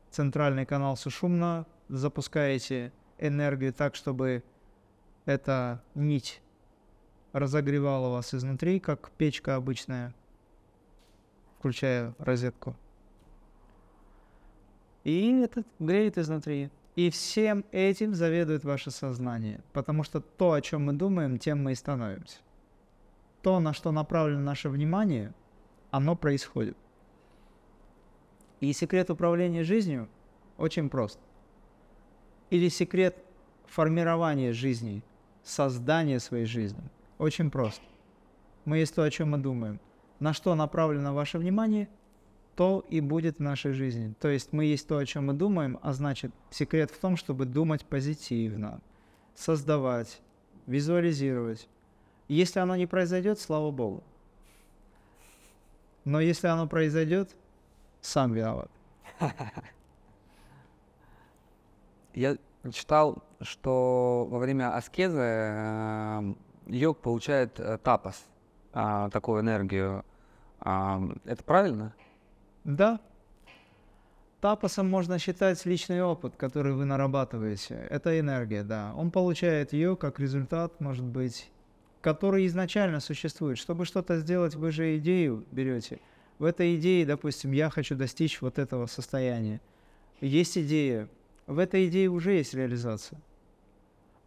[0.09, 4.41] центральный канал сушумно, запускаете энергию так, чтобы
[5.25, 6.41] эта нить
[7.33, 10.15] разогревала вас изнутри, как печка обычная,
[11.59, 12.77] включая розетку.
[15.05, 16.71] И это греет изнутри.
[16.95, 19.61] И всем этим заведует ваше сознание.
[19.71, 22.39] Потому что то, о чем мы думаем, тем мы и становимся.
[23.41, 25.33] То, на что направлено наше внимание,
[25.91, 26.75] оно происходит.
[28.61, 30.09] И секрет управления жизнью
[30.57, 31.19] очень прост.
[32.49, 33.23] Или секрет
[33.65, 35.03] формирования жизни,
[35.43, 36.89] создания своей жизни
[37.19, 37.81] очень прост.
[38.63, 39.79] Мы есть то, о чем мы думаем.
[40.19, 41.89] На что направлено ваше внимание–
[42.55, 44.13] то и будет в нашей жизни.
[44.19, 47.45] То есть мы есть то, о чем мы думаем, а значит, секрет в том, чтобы
[47.45, 48.81] думать позитивно,
[49.35, 50.21] создавать,
[50.65, 51.67] визуализировать.
[52.27, 54.03] Если оно не произойдет, слава Богу.
[56.05, 57.35] Но если оно произойдет,
[58.01, 58.71] сам виноват.
[62.13, 62.37] Я
[62.71, 66.33] читал, что во время аскезы э,
[66.67, 68.23] йог получает э, тапас,
[68.73, 70.05] а, такую энергию.
[70.59, 71.93] А, это правильно?
[72.65, 72.99] Да.
[74.41, 77.87] Тапосом можно считать личный опыт, который вы нарабатываете.
[77.89, 78.93] Это энергия, да.
[78.95, 81.49] Он получает ее как результат, может быть,
[82.01, 83.57] который изначально существует.
[83.57, 85.99] Чтобы что-то сделать, вы же идею берете.
[86.39, 89.61] В этой идее, допустим, я хочу достичь вот этого состояния.
[90.19, 91.07] Есть идея.
[91.47, 93.21] В этой идее уже есть реализация.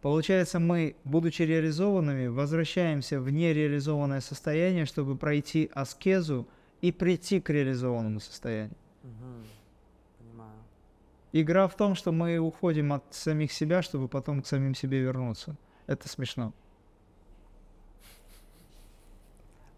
[0.01, 6.47] Получается, мы, будучи реализованными, возвращаемся в нереализованное состояние, чтобы пройти аскезу–
[6.81, 8.75] и прийти к реализованному состоянию.
[9.03, 9.43] Угу.
[10.19, 10.59] Понимаю.
[11.31, 15.55] Игра в том, что мы уходим от самих себя, чтобы потом к самим себе вернуться.
[15.87, 16.53] Это смешно.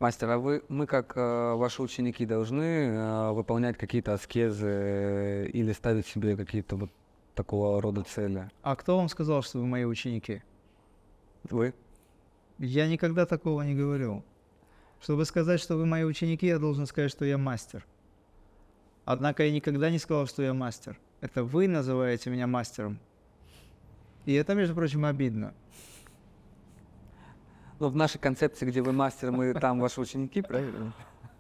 [0.02, 5.74] Мастер, а вы, мы как э, ваши ученики должны э, выполнять какие-то аскезы э, или
[5.74, 6.90] ставить себе какие-то вот
[7.36, 8.50] такого рода цели?
[8.64, 10.42] А кто вам сказал, что вы мои ученики?
[11.44, 11.76] Вы?
[12.58, 14.24] Я никогда такого не говорил.
[15.02, 17.86] Чтобы сказать, что вы мои ученики, я должен сказать, что я мастер.
[19.04, 21.00] Однако я никогда не сказал, что я мастер.
[21.22, 23.00] Это вы называете меня мастером.
[24.26, 25.54] И это, между прочим, обидно.
[27.80, 30.94] Но в нашей концепции, где вы мастер, мы там ваши ученики, правильно?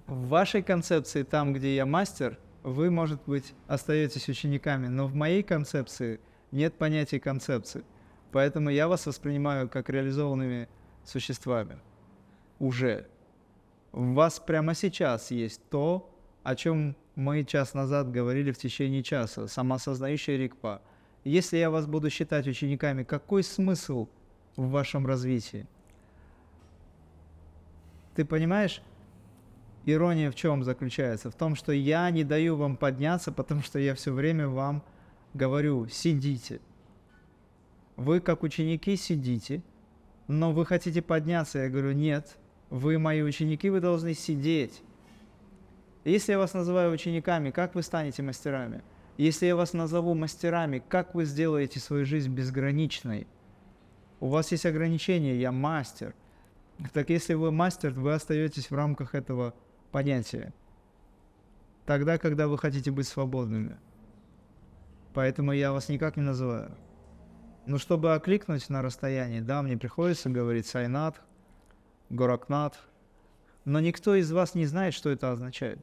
[0.08, 5.44] В вашей концепции, там, где я мастер, вы, может быть, остаетесь учениками, но в моей
[5.44, 6.20] концепции
[6.50, 7.84] нет понятия концепции.
[8.32, 10.68] Поэтому я вас воспринимаю как реализованными
[11.06, 11.78] существами.
[12.58, 13.08] Уже
[13.92, 16.14] в вас прямо сейчас есть то,
[16.44, 20.82] о чем мы час назад говорили в течение часа, самосознающая рикпа.
[21.24, 24.08] Если я вас буду считать учениками, какой смысл
[24.56, 25.68] в вашем развитии?
[28.16, 28.82] Ты понимаешь,
[29.86, 31.30] ирония в чем заключается?
[31.30, 34.84] В том, что я не даю вам подняться, потому что я все время вам
[35.34, 36.60] говорю, сидите.
[37.98, 39.62] Вы как ученики сидите,
[40.28, 41.60] но вы хотите подняться.
[41.60, 42.38] Я говорю, нет,
[42.72, 44.82] вы мои ученики, вы должны сидеть.
[46.06, 48.82] Если я вас называю учениками, как вы станете мастерами?
[49.18, 53.28] Если я вас назову мастерами, как вы сделаете свою жизнь безграничной?
[54.22, 56.16] У вас есть ограничения, я мастер.
[56.94, 59.54] Так если вы мастер, вы остаетесь в рамках этого
[59.92, 60.54] понятия.
[61.86, 63.78] Тогда, когда вы хотите быть свободными.
[65.14, 66.72] Поэтому я вас никак не называю.
[67.66, 71.22] Но чтобы окликнуть на расстоянии, да, мне приходится говорить Сайнат,
[72.12, 72.78] Горакнат,
[73.64, 75.80] но никто из вас не знает, что это означает.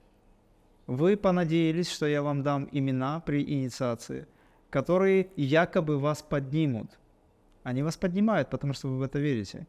[0.86, 4.26] Вы понадеялись, что я вам дам имена при инициации,
[4.68, 6.98] которые якобы вас поднимут.
[7.62, 9.66] Они вас поднимают, потому что вы в это верите.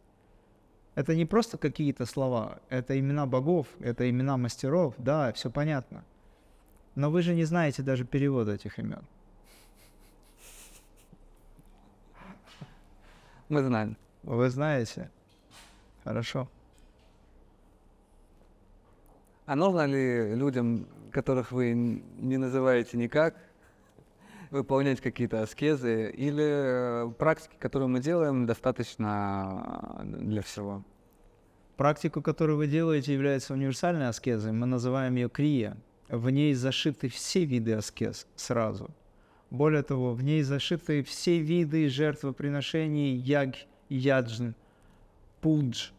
[0.95, 6.03] Это не просто какие-то слова, это имена богов, это имена мастеров, да, все понятно.
[6.95, 9.03] Но вы же не знаете даже перевода этих имен.
[13.47, 13.95] Мы знаем.
[14.23, 15.09] Вы знаете?
[16.09, 16.49] Хорошо.
[19.45, 23.35] А нужно ли людям, которых вы не называете никак,
[24.49, 30.83] выполнять какие-то аскезы, или э, практики, которые мы делаем, достаточно э, для всего?
[31.77, 34.51] Практику, которую вы делаете, является универсальной аскезой.
[34.51, 35.77] Мы называем ее крия.
[36.07, 38.89] В ней зашиты все виды аскез сразу.
[39.51, 43.57] Более того, в ней зашиты все виды жертвоприношений яг,
[43.89, 44.53] яджн,
[45.39, 45.91] пудж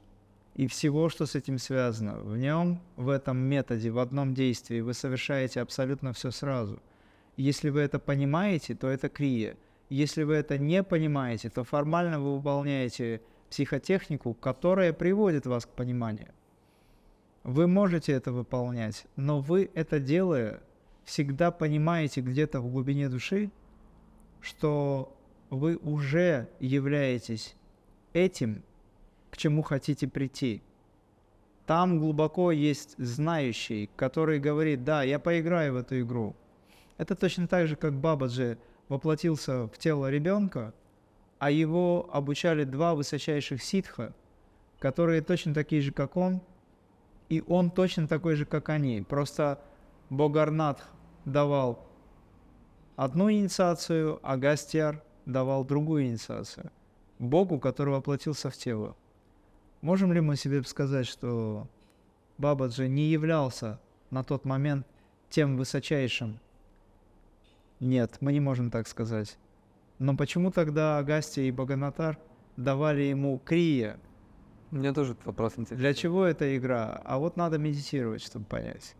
[0.60, 2.20] и всего, что с этим связано.
[2.20, 6.82] В нем, в этом методе, в одном действии вы совершаете абсолютно все сразу.
[7.38, 9.56] Если вы это понимаете, то это крия.
[9.88, 16.28] Если вы это не понимаете, то формально вы выполняете психотехнику, которая приводит вас к пониманию.
[17.42, 20.60] Вы можете это выполнять, но вы это делая,
[21.04, 23.50] всегда понимаете где-то в глубине души,
[24.42, 25.16] что
[25.48, 27.56] вы уже являетесь
[28.12, 28.62] этим,
[29.30, 30.62] к чему хотите прийти.
[31.66, 36.34] Там глубоко есть знающий, который говорит, да, я поиграю в эту игру.
[36.98, 38.58] Это точно так же, как Бабаджи
[38.88, 40.74] воплотился в тело ребенка,
[41.38, 44.14] а его обучали два высочайших ситха,
[44.78, 46.42] которые точно такие же, как он,
[47.28, 49.02] и он точно такой же, как они.
[49.02, 49.62] Просто
[50.10, 50.82] Богарнат
[51.24, 51.86] давал
[52.96, 56.70] одну инициацию, а Гастьяр давал другую инициацию.
[57.18, 58.96] Богу, который воплотился в тело.
[59.80, 61.66] Можем ли мы себе сказать, что
[62.36, 63.80] Бабаджи не являлся
[64.10, 64.86] на тот момент
[65.30, 66.38] тем высочайшим?
[67.80, 69.38] Нет, мы не можем так сказать.
[69.98, 72.18] Но почему тогда Агастия и Баганатар
[72.56, 73.98] давали ему крия?
[74.70, 75.78] Мне тоже этот вопрос интересен.
[75.78, 77.00] Для чего эта игра?
[77.04, 78.94] А вот надо медитировать, чтобы понять.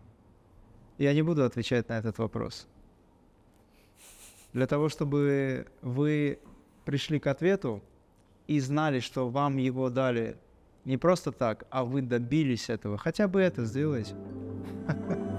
[0.96, 2.66] Я не буду отвечать на этот вопрос.
[4.54, 6.40] Для того, чтобы вы
[6.84, 7.82] пришли к ответу
[8.46, 10.38] и знали, что вам его дали
[10.84, 12.98] не просто так, а вы добились этого.
[12.98, 14.14] Хотя бы это сделайте.